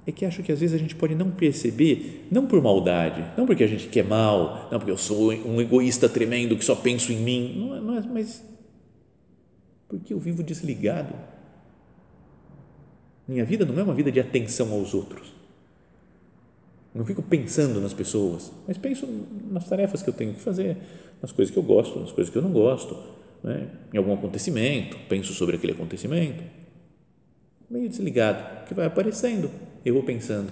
É 0.06 0.12
que 0.12 0.26
acho 0.26 0.42
que 0.42 0.52
às 0.52 0.62
vezes 0.62 0.74
a 0.74 0.80
gente 0.80 0.96
pode 0.96 1.14
não 1.14 1.30
perceber, 1.30 2.28
não 2.32 2.48
por 2.48 2.62
maldade, 2.62 3.24
não 3.38 3.46
porque 3.46 3.64
a 3.64 3.68
gente 3.68 3.90
quer 3.90 4.06
mal, 4.06 4.70
não 4.72 4.80
porque 4.80 4.92
eu 4.92 4.98
sou 4.98 5.34
um 5.34 5.62
egoísta 5.62 6.08
tremendo 6.08 6.58
que 6.58 6.64
só 6.64 6.76
penso 6.76 7.12
em 7.12 7.18
mim, 7.18 7.56
não 7.60 7.76
é, 7.76 7.82
não 7.82 7.98
é 7.98 8.02
mas 8.02 8.42
porque 9.88 10.14
eu 10.14 10.20
vivo 10.20 10.44
desligado. 10.44 11.14
Minha 13.28 13.44
vida 13.44 13.66
não 13.66 13.78
é 13.78 13.84
uma 13.84 13.94
vida 13.94 14.12
de 14.12 14.20
atenção 14.20 14.72
aos 14.72 14.94
outros. 14.94 15.34
Não 16.94 17.06
fico 17.06 17.22
pensando 17.22 17.80
nas 17.80 17.94
pessoas, 17.94 18.52
mas 18.68 18.78
penso 18.78 19.08
nas 19.52 19.68
tarefas 19.68 20.02
que 20.02 20.10
eu 20.10 20.14
tenho 20.14 20.34
que 20.34 20.40
fazer, 20.40 20.78
nas 21.22 21.32
coisas 21.32 21.54
que 21.54 21.60
eu 21.60 21.64
gosto, 21.64 22.00
nas 22.00 22.12
coisas 22.12 22.32
que 22.32 22.38
eu 22.38 22.42
não 22.42 22.52
gosto, 22.52 22.98
né? 23.44 23.70
em 23.94 23.98
algum 23.98 24.14
acontecimento, 24.14 24.98
penso 25.10 25.34
sobre 25.34 25.56
aquele 25.56 25.74
acontecimento. 25.74 26.44
Meio 27.70 27.90
desligado, 27.90 28.66
que 28.66 28.74
vai 28.74 28.86
aparecendo, 28.86 29.50
eu 29.84 29.94
vou 29.94 30.04
pensando. 30.04 30.52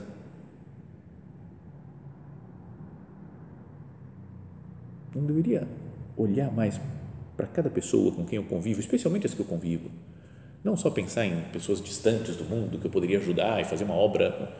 Não 5.15 5.25
deveria 5.25 5.67
olhar 6.17 6.51
mais 6.51 6.79
para 7.37 7.47
cada 7.47 7.69
pessoa 7.69 8.11
com 8.11 8.25
quem 8.25 8.37
eu 8.37 8.43
convivo, 8.43 8.79
especialmente 8.79 9.25
as 9.25 9.33
que 9.33 9.39
eu 9.39 9.45
convivo. 9.45 9.89
Não 10.63 10.75
só 10.75 10.89
pensar 10.89 11.25
em 11.25 11.41
pessoas 11.51 11.81
distantes 11.81 12.35
do 12.35 12.43
mundo 12.43 12.79
que 12.79 12.87
eu 12.87 12.91
poderia 12.91 13.17
ajudar 13.19 13.61
e 13.61 13.65
fazer 13.65 13.83
uma 13.83 13.93
obra 13.93 14.51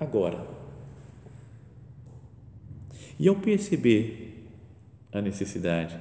agora. 0.00 0.38
E 3.18 3.28
ao 3.28 3.36
perceber 3.36 4.29
a 5.12 5.20
necessidade, 5.20 5.98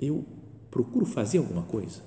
eu 0.00 0.24
procuro 0.70 1.06
fazer 1.06 1.38
alguma 1.38 1.62
coisa. 1.62 2.00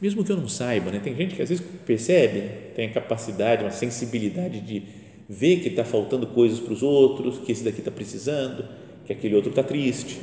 Mesmo 0.00 0.24
que 0.24 0.32
eu 0.32 0.36
não 0.36 0.48
saiba, 0.48 0.90
né? 0.90 0.98
tem 0.98 1.14
gente 1.14 1.34
que 1.34 1.42
às 1.42 1.48
vezes 1.48 1.64
percebe, 1.84 2.72
tem 2.74 2.88
a 2.88 2.92
capacidade, 2.92 3.64
uma 3.64 3.70
sensibilidade 3.70 4.60
de 4.60 4.82
ver 5.28 5.60
que 5.60 5.68
está 5.68 5.84
faltando 5.84 6.26
coisas 6.26 6.58
para 6.58 6.72
os 6.72 6.82
outros, 6.82 7.38
que 7.38 7.52
esse 7.52 7.62
daqui 7.62 7.80
está 7.80 7.90
precisando, 7.90 8.64
que 9.04 9.12
aquele 9.12 9.34
outro 9.34 9.50
está 9.50 9.62
triste, 9.62 10.20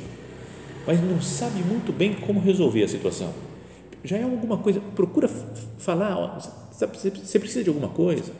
mas 0.86 1.00
não 1.00 1.20
sabe 1.20 1.62
muito 1.62 1.92
bem 1.92 2.14
como 2.14 2.40
resolver 2.40 2.82
a 2.82 2.88
situação. 2.88 3.32
Já 4.02 4.16
é 4.16 4.22
alguma 4.22 4.58
coisa, 4.58 4.80
procura 4.94 5.28
falar, 5.28 6.16
ó, 6.16 6.38
você 6.72 7.38
precisa 7.38 7.62
de 7.62 7.68
alguma 7.68 7.88
coisa? 7.88 8.32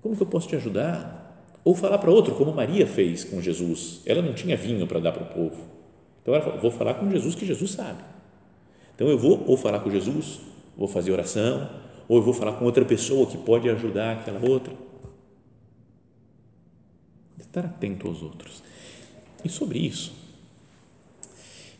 Como 0.00 0.16
que 0.16 0.22
eu 0.22 0.26
posso 0.26 0.48
te 0.48 0.56
ajudar? 0.56 1.21
Ou 1.64 1.74
falar 1.74 1.98
para 1.98 2.10
outro, 2.10 2.34
como 2.34 2.52
Maria 2.52 2.86
fez 2.86 3.24
com 3.24 3.40
Jesus. 3.40 4.00
Ela 4.04 4.20
não 4.20 4.32
tinha 4.32 4.56
vinho 4.56 4.86
para 4.86 4.98
dar 4.98 5.12
para 5.12 5.22
o 5.22 5.26
povo. 5.26 5.62
Então 6.20 6.34
ela 6.34 6.42
falou: 6.42 6.60
vou 6.60 6.70
falar 6.70 6.94
com 6.94 7.10
Jesus 7.10 7.34
que 7.34 7.46
Jesus 7.46 7.72
sabe. 7.72 8.02
Então 8.94 9.08
eu 9.08 9.18
vou 9.18 9.44
ou 9.46 9.56
falar 9.56 9.80
com 9.80 9.90
Jesus, 9.90 10.40
vou 10.76 10.88
fazer 10.88 11.12
oração, 11.12 11.68
ou 12.08 12.18
eu 12.18 12.22
vou 12.22 12.34
falar 12.34 12.52
com 12.52 12.64
outra 12.64 12.84
pessoa 12.84 13.26
que 13.26 13.36
pode 13.36 13.68
ajudar 13.68 14.12
aquela 14.18 14.40
outra. 14.48 14.72
Estar 17.38 17.64
atento 17.64 18.08
aos 18.08 18.22
outros. 18.22 18.62
E 19.44 19.48
sobre 19.48 19.78
isso, 19.78 20.14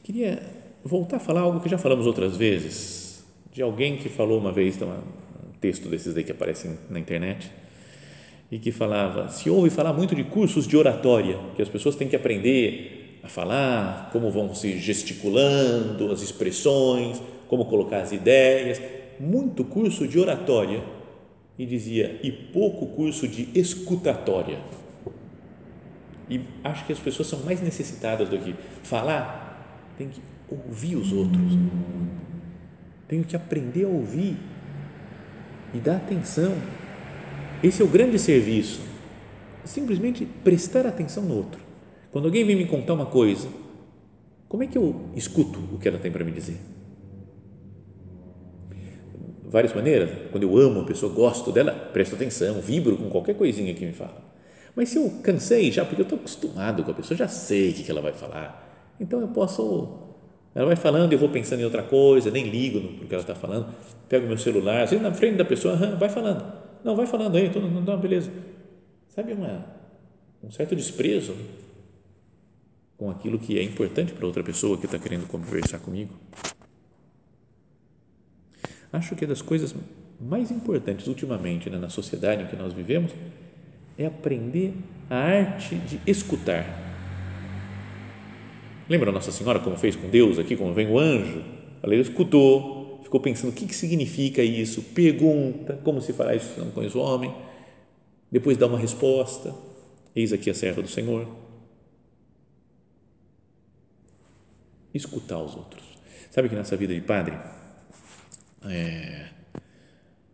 queria 0.03 0.43
voltar 0.85 1.17
a 1.17 1.21
falar 1.21 1.43
algo 1.43 1.61
que 1.61 1.69
já 1.69 1.79
falamos 1.79 2.07
outras 2.07 2.37
vezes, 2.37 3.25
de 3.53 3.63
alguém 3.63 3.97
que 3.97 4.09
falou 4.09 4.39
uma 4.39 4.53
vez, 4.53 4.81
um 4.83 5.53
texto 5.61 5.89
desses 5.89 6.17
aí 6.17 6.25
que 6.25 6.33
aparecem 6.33 6.77
na 6.91 6.99
internet, 6.99 7.51
e 8.53 8.59
que 8.59 8.71
falava, 8.71 9.31
se 9.31 9.49
ouve 9.49 9.71
falar 9.71 9.95
muito 9.95 10.15
de 10.15 10.23
cursos 10.25 10.67
de 10.67 10.77
oratória, 10.77 11.39
que 11.57 11.63
as 11.63 11.71
pessoas 11.71 11.97
têm 11.97 12.07
que 12.07 12.15
aprender 12.15 13.19
a 13.23 13.27
falar, 13.27 14.11
como 14.13 14.31
vão 14.31 14.55
se 14.55 14.79
gesticulando, 14.79 16.13
as 16.13 16.21
expressões, 16.21 17.19
como 17.49 17.65
colocar 17.65 18.03
as 18.03 18.13
ideias, 18.13 18.79
muito 19.19 19.65
curso 19.65 20.07
de 20.07 20.19
oratória 20.19 20.85
e 21.59 21.65
dizia 21.65 22.21
e 22.23 22.31
pouco 22.31 22.89
curso 22.89 23.27
de 23.27 23.49
escutatória. 23.59 24.59
E 26.29 26.43
acho 26.63 26.85
que 26.85 26.93
as 26.93 26.99
pessoas 26.99 27.29
são 27.29 27.39
mais 27.41 27.63
necessitadas 27.63 28.29
do 28.29 28.37
que 28.37 28.55
falar, 28.83 29.87
tem 29.97 30.11
que 30.11 30.21
ouvir 30.51 30.97
os 30.97 31.11
outros. 31.11 31.55
Tenho 33.09 33.25
que 33.25 33.35
aprender 33.35 33.87
a 33.87 33.89
ouvir 33.89 34.37
e 35.73 35.79
dar 35.79 35.97
atenção 35.97 36.55
esse 37.63 37.81
é 37.81 37.85
o 37.85 37.89
grande 37.89 38.19
serviço. 38.19 38.81
Simplesmente 39.65 40.27
prestar 40.43 40.87
atenção 40.87 41.23
no 41.23 41.37
outro. 41.37 41.61
Quando 42.11 42.25
alguém 42.25 42.45
vem 42.45 42.57
me 42.57 42.67
contar 42.67 42.95
uma 42.95 43.07
coisa, 43.07 43.49
como 44.49 44.65
é 44.65 44.67
que 44.67 44.77
eu 44.77 45.09
escuto 45.15 45.61
o 45.73 45.79
que 45.79 45.87
ela 45.87 45.99
tem 45.99 46.11
para 46.11 46.25
me 46.25 46.33
dizer? 46.33 46.59
Várias 49.45 49.73
maneiras. 49.73 50.11
Quando 50.33 50.43
eu 50.43 50.57
amo 50.59 50.81
a 50.81 50.85
pessoa, 50.85 51.13
gosto 51.13 51.53
dela, 51.53 51.73
presto 51.73 52.17
atenção, 52.17 52.61
vibro 52.61 52.97
com 52.97 53.09
qualquer 53.09 53.37
coisinha 53.37 53.73
que 53.73 53.87
me 53.87 53.93
fala. 53.93 54.33
Mas 54.75 54.89
se 54.89 54.97
eu 54.97 55.09
cansei 55.23 55.71
já, 55.71 55.85
porque 55.85 56.01
eu 56.01 56.05
estou 56.05 56.19
acostumado 56.19 56.83
com 56.83 56.91
a 56.91 56.95
pessoa, 56.95 57.17
já 57.17 57.29
sei 57.29 57.71
o 57.71 57.75
que 57.75 57.91
ela 57.91 58.01
vai 58.01 58.13
falar, 58.13 58.95
então 58.99 59.21
eu 59.21 59.29
posso. 59.29 59.99
Ela 60.55 60.67
vai 60.67 60.77
falando, 60.77 61.13
eu 61.13 61.19
vou 61.19 61.29
pensando 61.29 61.61
em 61.61 61.65
outra 61.65 61.83
coisa, 61.83 62.31
nem 62.31 62.49
ligo 62.49 62.81
no 62.81 63.07
que 63.07 63.15
ela 63.15 63.23
está 63.23 63.35
falando, 63.35 63.69
pego 64.09 64.27
meu 64.27 64.39
celular, 64.39 64.83
assim, 64.83 64.97
na 64.97 65.13
frente 65.13 65.37
da 65.37 65.45
pessoa, 65.45 65.77
vai 65.77 66.09
falando 66.09 66.62
não, 66.85 66.97
vai 66.97 67.07
falando 67.07 67.37
aí, 67.37 67.51
tudo, 67.51 67.69
não, 67.69 67.99
beleza. 67.99 68.31
Sabe 69.09 69.33
uma, 69.33 69.67
um 70.43 70.51
certo 70.51 70.75
desprezo 70.75 71.35
com 72.97 73.11
aquilo 73.11 73.39
que 73.39 73.59
é 73.59 73.63
importante 73.63 74.13
para 74.13 74.27
outra 74.27 74.43
pessoa 74.43 74.79
que 74.79 74.87
está 74.87 74.99
querendo 74.99 75.27
conversar 75.27 75.79
comigo. 75.79 76.15
Acho 78.93 79.17
que 79.17 79.25
é 79.25 79.27
das 79.27 79.43
coisas 79.43 79.75
mais 80.21 80.51
importantes 80.51 81.07
ultimamente 81.07 81.69
né, 81.69 81.79
na 81.79 81.89
sociedade 81.89 82.43
em 82.43 82.47
que 82.47 82.57
nós 82.57 82.73
vivemos 82.73 83.11
é 83.99 84.07
aprender 84.07 84.75
a 85.11 85.17
arte 85.17 85.75
de 85.77 86.01
escutar. 86.07 86.65
Lembra 88.89 89.11
Nossa 89.11 89.33
Senhora 89.33 89.59
como 89.59 89.77
fez 89.77 89.97
com 89.97 90.09
Deus 90.09 90.39
aqui, 90.39 90.57
como 90.57 90.73
vem 90.73 90.89
o 90.89 90.99
anjo? 90.99 91.43
Ela 91.83 91.95
escutou, 91.97 92.82
ficou 93.03 93.21
pensando 93.21 93.51
o 93.51 93.53
que, 93.53 93.67
que 93.67 93.75
significa 93.75 94.43
isso, 94.43 94.83
pergunta 94.95 95.79
como 95.85 96.01
se 96.01 96.13
fará 96.13 96.35
isso 96.35 96.55
se 96.55 96.61
não 96.61 96.71
conhece 96.71 96.97
o 96.97 97.01
homem, 97.01 97.35
depois 98.31 98.57
dá 98.57 98.67
uma 98.67 98.79
resposta. 98.79 99.55
Eis 100.15 100.33
aqui 100.33 100.51
a 100.51 100.55
serva 100.55 100.83
do 100.83 100.89
Senhor. 100.89 101.29
Escutar 104.95 105.39
os 105.39 105.55
outros. 105.55 105.83
Sabe 106.31 106.49
que 106.49 106.55
nessa 106.55 106.77
vida 106.77 106.95
de 106.95 107.01
padre, 107.01 107.37
é, 108.65 109.29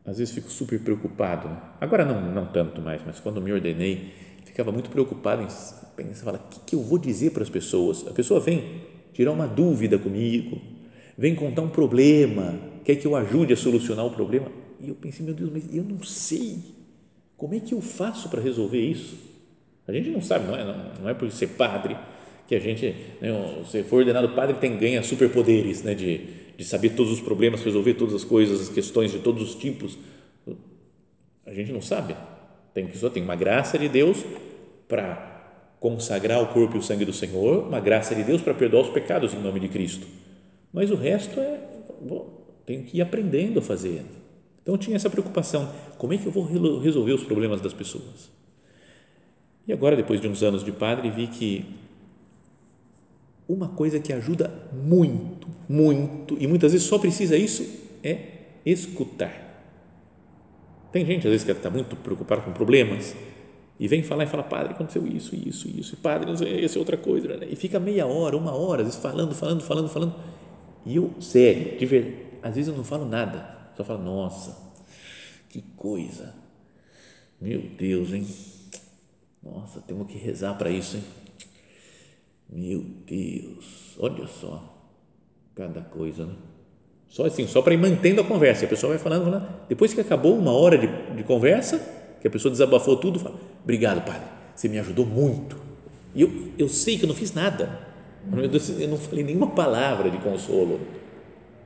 às 0.05 0.19
vezes 0.19 0.35
fico 0.35 0.51
super 0.51 0.81
preocupado. 0.81 1.49
Né? 1.49 1.61
Agora 1.81 2.05
não, 2.05 2.33
não 2.33 2.47
tanto 2.47 2.81
mais, 2.81 3.03
mas 3.05 3.21
quando 3.21 3.41
me 3.41 3.53
ordenei, 3.53 4.13
ficava 4.45 4.73
muito 4.73 4.91
preocupado 4.91 5.43
em 5.43 5.49
pensar, 5.97 6.35
o 6.35 6.39
que, 6.39 6.61
que 6.61 6.75
eu 6.77 6.83
vou 6.83 6.99
dizer 6.99 7.31
para 7.31 7.43
as 7.43 7.51
pessoas? 7.51 8.07
A 8.07 8.13
pessoa 8.13 8.41
vem 8.41 8.83
tirar 9.13 9.33
uma 9.33 9.47
dúvida 9.47 9.99
comigo, 9.99 10.61
vem 11.19 11.35
contar 11.35 11.63
um 11.63 11.69
problema, 11.69 12.61
quer 12.85 12.95
que 12.95 13.05
eu 13.05 13.17
ajude 13.17 13.53
a 13.53 13.57
solucionar 13.57 14.07
o 14.07 14.11
problema. 14.11 14.47
E 14.81 14.89
eu 14.89 14.95
pensei, 14.95 15.27
meu 15.27 15.35
Deus, 15.35 15.51
mas 15.53 15.75
eu 15.75 15.83
não 15.83 16.01
sei. 16.05 16.59
Como 17.37 17.55
é 17.55 17.61
que 17.61 17.75
eu 17.75 17.81
faço 17.81 18.29
para 18.29 18.41
resolver 18.41 18.81
isso? 18.81 19.19
A 19.89 19.93
gente 19.93 20.11
não 20.11 20.23
sabe, 20.23 20.47
não 20.47 20.55
é, 20.55 20.65
não, 20.65 21.03
não 21.03 21.09
é 21.09 21.15
por 21.15 21.29
ser 21.33 21.49
padre 21.49 21.97
que 22.47 22.55
a 22.55 22.61
gente, 22.61 22.95
né, 23.21 23.29
se 23.69 23.83
for 23.83 23.99
ordenado 23.99 24.29
padre, 24.31 24.57
tem 24.57 24.79
ganha 24.79 25.03
superpoderes, 25.03 25.83
né, 25.83 25.95
de, 25.95 26.21
de 26.57 26.65
saber 26.65 26.91
todos 26.91 27.13
os 27.13 27.21
problemas, 27.21 27.63
resolver 27.63 27.95
todas 27.95 28.15
as 28.15 28.25
coisas, 28.25 28.61
as 28.61 28.69
questões 28.69 29.11
de 29.11 29.19
todos 29.19 29.43
os 29.43 29.55
tipos. 29.55 29.99
A 31.45 31.53
gente 31.53 31.73
não 31.73 31.83
sabe. 31.83 32.15
Tem 32.73 32.87
que 32.87 32.97
só 32.97 33.11
tem 33.11 33.23
uma 33.23 33.35
graça 33.35 33.77
de 33.79 33.89
Deus 33.89 34.25
para 34.87 35.75
consagrar 35.81 36.43
o 36.43 36.47
corpo 36.49 36.77
e 36.77 36.79
o 36.79 36.83
sangue 36.83 37.05
do 37.05 37.13
Senhor, 37.13 37.67
uma 37.67 37.81
graça 37.81 38.15
de 38.15 38.23
Deus 38.23 38.41
para 38.41 38.55
perdoar 38.55 38.83
os 38.83 38.91
pecados 38.91 39.35
em 39.35 39.41
nome 39.41 39.59
de 39.59 39.69
Cristo. 39.69 40.07
Mas 40.73 40.91
o 40.91 40.97
resto 40.97 41.41
é, 41.41 41.61
bom, 42.01 42.47
tenho 42.67 42.85
que 42.85 42.99
ir 42.99 43.03
aprendendo 43.03 43.59
a 43.59 43.63
fazer. 43.63 44.05
Então 44.63 44.77
tinha 44.77 44.97
essa 44.97 45.09
preocupação, 45.09 45.73
como 45.97 46.13
é 46.13 46.19
que 46.19 46.27
eu 46.27 46.33
vou 46.33 46.45
resolver 46.79 47.13
os 47.13 47.25
problemas 47.25 47.61
das 47.61 47.73
pessoas? 47.73 48.31
E 49.67 49.73
agora, 49.73 49.97
depois 49.97 50.21
de 50.21 50.29
uns 50.29 50.43
anos 50.43 50.65
de 50.65 50.73
padre, 50.73 51.11
vi 51.11 51.27
que 51.27 51.65
uma 53.49 53.69
coisa 53.69 53.99
que 53.99 54.13
ajuda 54.13 54.53
muito, 54.73 55.49
muito, 55.69 56.37
e 56.39 56.47
muitas 56.47 56.73
vezes 56.73 56.87
só 56.87 56.99
precisa 56.99 57.37
isso, 57.37 57.67
é 58.03 58.19
escutar. 58.65 59.49
Tem 60.93 61.05
gente, 61.05 61.27
às 61.27 61.31
vezes, 61.33 61.45
que 61.45 61.53
está 61.53 61.71
muito 61.71 61.97
preocupada 61.97 62.43
com 62.43 62.53
problemas 62.53 63.15
e 63.81 63.89
vem 63.89 64.03
falar 64.03 64.25
e 64.25 64.27
fala, 64.27 64.43
padre, 64.43 64.75
aconteceu 64.75 65.07
isso, 65.07 65.35
isso, 65.35 65.69
isso, 65.69 65.95
e 65.95 65.97
padre, 65.97 66.33
essa 66.63 66.77
é 66.77 66.79
outra 66.79 66.97
coisa, 66.97 67.37
né? 67.37 67.47
e 67.51 67.57
fica 67.57 67.79
meia 67.79 68.07
hora, 68.07 68.37
uma 68.37 68.53
hora, 68.55 68.83
às 68.83 68.89
vezes, 68.89 69.01
falando, 69.01 69.35
falando, 69.35 69.63
falando, 69.63 69.89
falando, 69.89 70.15
e 70.85 70.97
eu, 70.97 71.15
sério, 71.21 71.79
de 71.79 71.87
verdade, 71.87 72.17
às 72.43 72.55
vezes 72.55 72.69
eu 72.69 72.77
não 72.77 72.85
falo 72.85 73.05
nada, 73.05 73.71
só 73.77 73.85
falo, 73.85 74.03
nossa, 74.03 74.57
que 75.49 75.63
coisa, 75.77 76.35
meu 77.41 77.61
Deus, 77.61 78.13
hein? 78.13 78.27
Nossa, 79.43 79.81
temos 79.81 80.11
que 80.11 80.19
rezar 80.19 80.55
para 80.55 80.71
isso, 80.71 80.97
hein? 80.97 81.05
Meu 82.51 82.81
Deus, 82.81 83.97
olha 83.99 84.27
só, 84.27 84.93
cada 85.55 85.83
coisa, 85.83 86.27
né? 86.27 86.35
Só 87.09 87.25
assim, 87.25 87.47
só 87.47 87.63
para 87.63 87.75
ir 87.75 87.79
mantendo 87.79 88.21
a 88.21 88.25
conversa. 88.25 88.65
A 88.65 88.69
pessoa 88.69 88.91
vai 88.91 88.99
falando, 88.99 89.25
falando. 89.25 89.49
Depois 89.69 89.95
que 89.95 90.01
acabou 90.01 90.37
uma 90.37 90.53
hora 90.53 90.77
de, 90.77 90.87
de 91.17 91.25
conversa, 91.25 91.79
que 92.21 92.29
a 92.29 92.31
pessoa 92.31 92.51
desabafou 92.51 92.97
tudo, 92.97 93.19
fala: 93.19 93.37
Obrigado, 93.63 94.05
padre, 94.05 94.29
você 94.55 94.69
me 94.69 94.79
ajudou 94.79 95.07
muito. 95.07 95.57
E 96.15 96.23
eu, 96.23 96.53
eu 96.59 96.69
sei 96.69 96.99
que 96.99 97.05
eu 97.05 97.09
não 97.09 97.15
fiz 97.15 97.33
nada. 97.33 97.88
Eu 98.81 98.89
não 98.89 98.97
falei 98.97 99.25
nenhuma 99.25 99.49
palavra 99.49 100.11
de 100.11 100.19
consolo. 100.19 100.81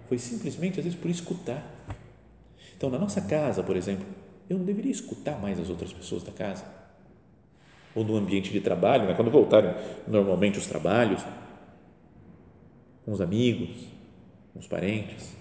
Foi 0.08 0.18
simplesmente, 0.18 0.78
às 0.78 0.84
vezes, 0.84 0.98
por 0.98 1.10
escutar. 1.10 1.64
Então, 2.76 2.90
na 2.90 2.98
nossa 2.98 3.20
casa, 3.20 3.62
por 3.62 3.76
exemplo, 3.76 4.06
eu 4.48 4.58
não 4.58 4.64
deveria 4.64 4.92
escutar 4.92 5.40
mais 5.40 5.58
as 5.58 5.70
outras 5.70 5.92
pessoas 5.92 6.22
da 6.22 6.32
casa 6.32 6.64
ou 7.94 8.04
no 8.04 8.16
ambiente 8.16 8.50
de 8.50 8.60
trabalho, 8.60 9.06
né? 9.06 9.14
quando 9.14 9.30
voltarem 9.30 9.74
normalmente 10.06 10.58
os 10.58 10.66
trabalhos, 10.66 11.22
com 13.04 13.12
os 13.12 13.20
amigos, 13.20 13.86
com 14.52 14.58
os 14.58 14.66
parentes. 14.66 15.36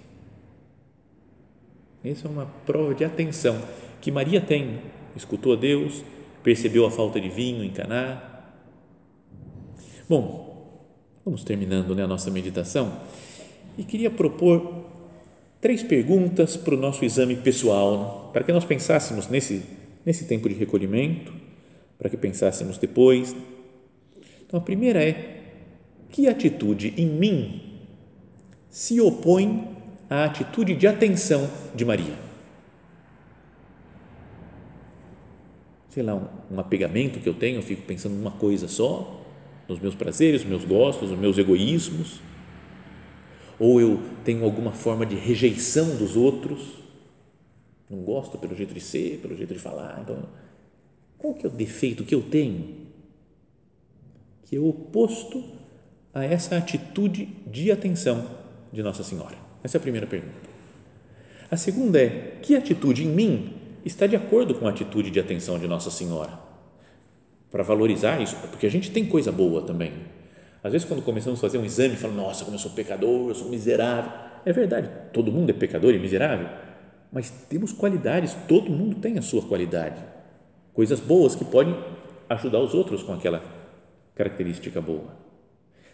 Essa 2.04 2.28
é 2.28 2.32
uma 2.32 2.46
prova 2.66 2.94
de 2.96 3.06
atenção 3.06 3.62
que 4.02 4.12
Maria 4.12 4.42
tem. 4.42 4.80
Escutou 5.16 5.54
a 5.54 5.56
Deus, 5.56 6.04
percebeu 6.44 6.86
a 6.86 6.92
falta 6.92 7.22
de 7.22 7.30
vinho 7.30 7.64
em 7.64 7.70
Caná. 7.70 8.44
Bom, 10.10 10.51
vamos 11.24 11.44
terminando 11.44 11.96
né, 11.96 12.04
a 12.04 12.08
nossa 12.08 12.32
meditação 12.32 13.00
e 13.78 13.84
queria 13.84 14.10
propor 14.10 14.86
três 15.60 15.84
perguntas 15.84 16.58
para 16.58 16.74
o 16.74 16.78
nosso 16.78 17.06
exame 17.06 17.36
pessoal, 17.36 17.98
né? 17.98 18.30
para 18.34 18.44
que 18.44 18.52
nós 18.52 18.66
pensássemos 18.66 19.28
nesse, 19.28 19.64
nesse 20.06 20.26
tempo 20.26 20.50
de 20.50 20.56
recolhimento 20.56 21.32
para 22.02 22.10
que 22.10 22.18
pensássemos 22.18 22.80
depois. 22.80 23.36
Então, 24.46 24.60
a 24.60 24.64
primeira 24.64 25.04
é: 25.04 25.44
que 26.10 26.28
atitude 26.28 26.96
em 26.98 27.06
mim 27.06 27.62
se 28.72 29.00
opõe 29.00 29.68
à 30.10 30.24
atitude 30.24 30.74
de 30.74 30.88
atenção 30.88 31.48
de 31.76 31.86
Maria? 31.86 32.16
Sei 35.90 36.02
lá, 36.02 36.16
um, 36.16 36.56
um 36.56 36.60
apegamento 36.60 37.20
que 37.20 37.30
eu 37.30 37.36
tenho, 37.36 37.60
eu 37.60 37.62
fico 37.62 37.84
pensando 37.84 38.16
numa 38.16 38.32
coisa 38.32 38.68
só, 38.68 39.21
nos 39.72 39.80
meus 39.80 39.96
prazeres, 39.96 40.44
meus 40.44 40.66
gostos, 40.66 41.10
nos 41.10 41.20
meus 41.20 41.38
egoísmos, 41.38 42.20
ou 43.58 43.80
eu 43.80 44.02
tenho 44.26 44.44
alguma 44.44 44.72
forma 44.72 45.06
de 45.06 45.16
rejeição 45.16 45.96
dos 45.96 46.18
outros, 46.18 46.60
não 47.90 48.00
gosto 48.00 48.38
pelo 48.38 48.54
jeito 48.54 48.74
de 48.74 48.82
ser, 48.82 49.20
pelo 49.22 49.36
jeito 49.36 49.54
de 49.54 49.60
falar, 49.60 50.02
então 50.02 50.24
qual 51.18 51.34
que 51.34 51.46
é 51.46 51.50
o 51.50 51.52
defeito 51.52 52.04
que 52.04 52.14
eu 52.14 52.22
tenho? 52.22 52.88
Que 54.44 54.58
é 54.58 54.60
oposto 54.60 55.44
a 56.14 56.26
essa 56.26 56.58
atitude 56.58 57.30
de 57.48 57.72
atenção 57.72 58.28
de 58.74 58.84
Nossa 58.84 59.04
Senhora. 59.04 59.38
Essa 59.64 59.78
é 59.78 59.80
a 59.80 59.82
primeira 59.82 60.08
pergunta. 60.08 60.50
A 61.50 61.56
segunda 61.56 62.02
é: 62.02 62.40
que 62.42 62.56
atitude 62.56 63.06
em 63.06 63.10
mim 63.10 63.54
está 63.86 64.08
de 64.08 64.16
acordo 64.16 64.56
com 64.56 64.68
a 64.68 64.72
atitude 64.72 65.12
de 65.12 65.20
atenção 65.20 65.58
de 65.58 65.68
Nossa 65.68 65.92
Senhora? 65.92 66.51
Para 67.52 67.64
valorizar 67.64 68.22
isso, 68.22 68.36
porque 68.50 68.66
a 68.66 68.72
gente 68.72 68.90
tem 68.90 69.06
coisa 69.06 69.32
boa 69.32 69.62
também. 69.62 69.92
Às 70.64 70.72
vezes, 70.72 70.88
quando 70.88 71.04
começamos 71.04 71.40
a 71.40 71.42
fazer 71.42 71.58
um 71.58 71.66
exame, 71.66 71.96
falamos: 71.98 72.24
Nossa, 72.24 72.46
como 72.46 72.56
eu 72.56 72.60
sou 72.60 72.72
pecador, 72.72 73.30
eu 73.30 73.36
sou 73.36 73.50
miserável. 73.50 74.12
É 74.46 74.54
verdade, 74.54 74.90
todo 75.12 75.32
mundo 75.32 75.50
é 75.50 75.54
pecador 75.54 75.94
e 75.94 76.00
miserável, 76.00 76.48
mas 77.12 77.30
temos 77.50 77.72
qualidades, 77.72 78.36
todo 78.48 78.72
mundo 78.72 78.96
tem 78.96 79.18
a 79.20 79.22
sua 79.22 79.44
qualidade 79.44 80.02
coisas 80.74 81.00
boas 81.00 81.36
que 81.36 81.46
podem 81.46 81.76
ajudar 82.30 82.60
os 82.60 82.74
outros 82.74 83.04
com 83.04 83.14
aquela 83.14 83.44
característica 84.16 84.80
boa. 84.82 85.20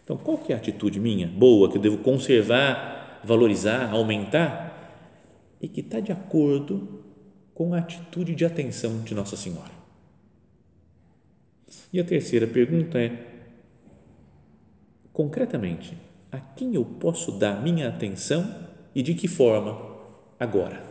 Então, 0.04 0.18
qual 0.18 0.38
que 0.38 0.54
é 0.54 0.56
a 0.56 0.60
atitude 0.60 1.00
minha 1.00 1.28
boa 1.28 1.70
que 1.70 1.78
eu 1.78 1.82
devo 1.82 1.98
conservar, 1.98 3.20
valorizar, 3.24 3.92
aumentar 3.92 5.58
e 5.62 5.68
que 5.68 5.82
está 5.82 6.00
de 6.00 6.12
acordo 6.12 7.04
com 7.54 7.74
a 7.74 7.80
atitude 7.80 8.36
de 8.36 8.46
atenção 8.46 9.02
de 9.02 9.14
Nossa 9.14 9.36
Senhora? 9.36 9.77
E 11.92 12.00
a 12.00 12.04
terceira 12.04 12.48
pergunta 12.48 13.00
é: 13.00 13.26
concretamente, 15.12 15.98
a 16.32 16.40
quem 16.40 16.76
eu 16.76 16.86
posso 16.86 17.32
dar 17.32 17.62
minha 17.62 17.88
atenção 17.90 18.54
e 18.94 19.02
de 19.02 19.14
que 19.14 19.28
forma 19.28 19.98
agora, 20.40 20.82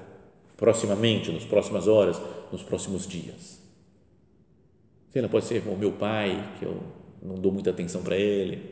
proximamente, 0.57 1.31
nas 1.33 1.45
próximas 1.45 1.87
horas, 1.87 2.21
nos 2.53 2.63
próximos 2.63 3.07
dias? 3.07 3.61
Sei 5.11 5.23
lá, 5.23 5.29
pode 5.29 5.47
ser 5.47 5.63
o 5.67 5.77
meu 5.77 5.93
pai, 5.93 6.55
que 6.59 6.65
eu 6.65 6.83
não 7.23 7.37
dou 7.37 7.53
muita 7.53 7.71
atenção 7.71 8.03
para 8.03 8.17
ele, 8.17 8.63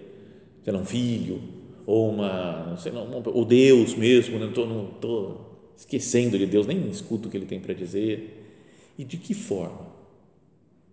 sei 0.62 0.73
lá, 0.73 0.79
um 0.79 0.85
filho, 0.85 1.40
ou 1.87 2.11
uma, 2.11 2.77
sei 2.79 2.93
lá, 2.93 3.03
ou 3.03 3.45
Deus 3.45 3.95
mesmo, 3.95 4.43
estou 4.45 4.67
não 4.67 4.87
tô 4.87 5.37
esquecendo 5.77 6.38
de 6.38 6.47
Deus, 6.47 6.67
nem 6.67 6.88
escuto 6.88 7.29
o 7.29 7.31
que 7.31 7.37
ele 7.37 7.47
tem 7.47 7.61
para 7.61 7.75
dizer. 7.75 8.93
E 8.97 9.05
de 9.05 9.17
que 9.17 9.35
forma? 9.35 9.93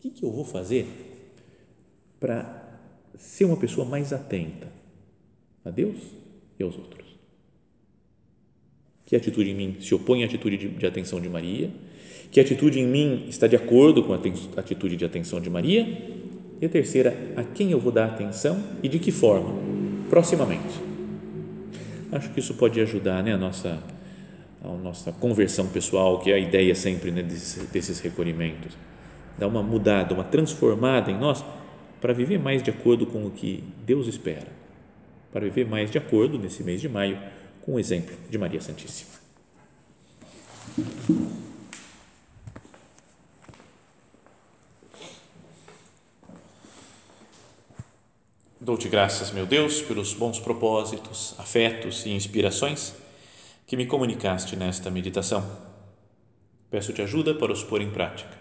Que, 0.01 0.09
que 0.09 0.23
eu 0.23 0.31
vou 0.31 0.43
fazer 0.43 0.85
para 2.19 2.79
ser 3.17 3.45
uma 3.45 3.57
pessoa 3.57 3.87
mais 3.87 4.11
atenta 4.11 4.67
a 5.63 5.69
Deus 5.69 5.97
e 6.59 6.63
aos 6.63 6.75
outros? 6.75 7.07
Que 9.05 9.15
atitude 9.15 9.49
em 9.49 9.55
mim 9.55 9.77
se 9.79 9.93
opõe 9.95 10.23
à 10.23 10.25
atitude 10.25 10.57
de, 10.57 10.67
de 10.67 10.85
atenção 10.85 11.21
de 11.21 11.29
Maria? 11.29 11.71
que 12.31 12.39
atitude 12.39 12.79
em 12.79 12.87
mim 12.87 13.25
está 13.27 13.45
de 13.45 13.57
acordo 13.57 14.01
com 14.03 14.13
a 14.13 14.19
atitude 14.57 14.95
de 14.95 15.03
atenção 15.03 15.41
de 15.41 15.49
Maria. 15.49 15.85
E 16.61 16.65
a 16.65 16.69
terceira, 16.69 17.15
a 17.35 17.43
quem 17.43 17.71
eu 17.71 17.79
vou 17.79 17.91
dar 17.91 18.05
atenção 18.05 18.63
e 18.81 18.87
de 18.87 18.99
que 18.99 19.11
forma, 19.11 19.53
proximamente. 20.09 20.79
Acho 22.11 22.29
que 22.29 22.39
isso 22.39 22.53
pode 22.53 22.79
ajudar 22.79 23.21
né, 23.21 23.33
a, 23.33 23.37
nossa, 23.37 23.83
a 24.63 24.67
nossa 24.69 25.11
conversão 25.11 25.67
pessoal, 25.67 26.19
que 26.19 26.31
é 26.31 26.35
a 26.35 26.39
ideia 26.39 26.73
sempre 26.73 27.11
né, 27.11 27.21
desses, 27.21 27.67
desses 27.69 27.99
recolhimentos. 27.99 28.77
Dá 29.37 29.47
uma 29.47 29.63
mudada, 29.63 30.13
uma 30.13 30.23
transformada 30.23 31.11
em 31.11 31.17
nós 31.17 31.43
para 31.99 32.13
viver 32.13 32.39
mais 32.39 32.63
de 32.63 32.69
acordo 32.69 33.05
com 33.05 33.25
o 33.25 33.31
que 33.31 33.63
Deus 33.85 34.07
espera, 34.07 34.47
para 35.31 35.41
viver 35.41 35.67
mais 35.67 35.91
de 35.91 35.97
acordo, 35.97 36.37
nesse 36.37 36.63
mês 36.63 36.81
de 36.81 36.89
maio, 36.89 37.19
com 37.61 37.75
o 37.75 37.79
exemplo 37.79 38.15
de 38.29 38.37
Maria 38.37 38.59
Santíssima. 38.59 39.21
Dou-te 48.59 48.87
graças, 48.87 49.31
meu 49.31 49.45
Deus, 49.45 49.81
pelos 49.81 50.13
bons 50.13 50.39
propósitos, 50.39 51.35
afetos 51.37 52.05
e 52.05 52.11
inspirações 52.11 52.93
que 53.65 53.75
me 53.75 53.85
comunicaste 53.85 54.55
nesta 54.55 54.91
meditação. 54.91 55.43
Peço-te 56.69 57.01
ajuda 57.01 57.33
para 57.33 57.51
os 57.51 57.63
pôr 57.63 57.81
em 57.81 57.89
prática. 57.89 58.40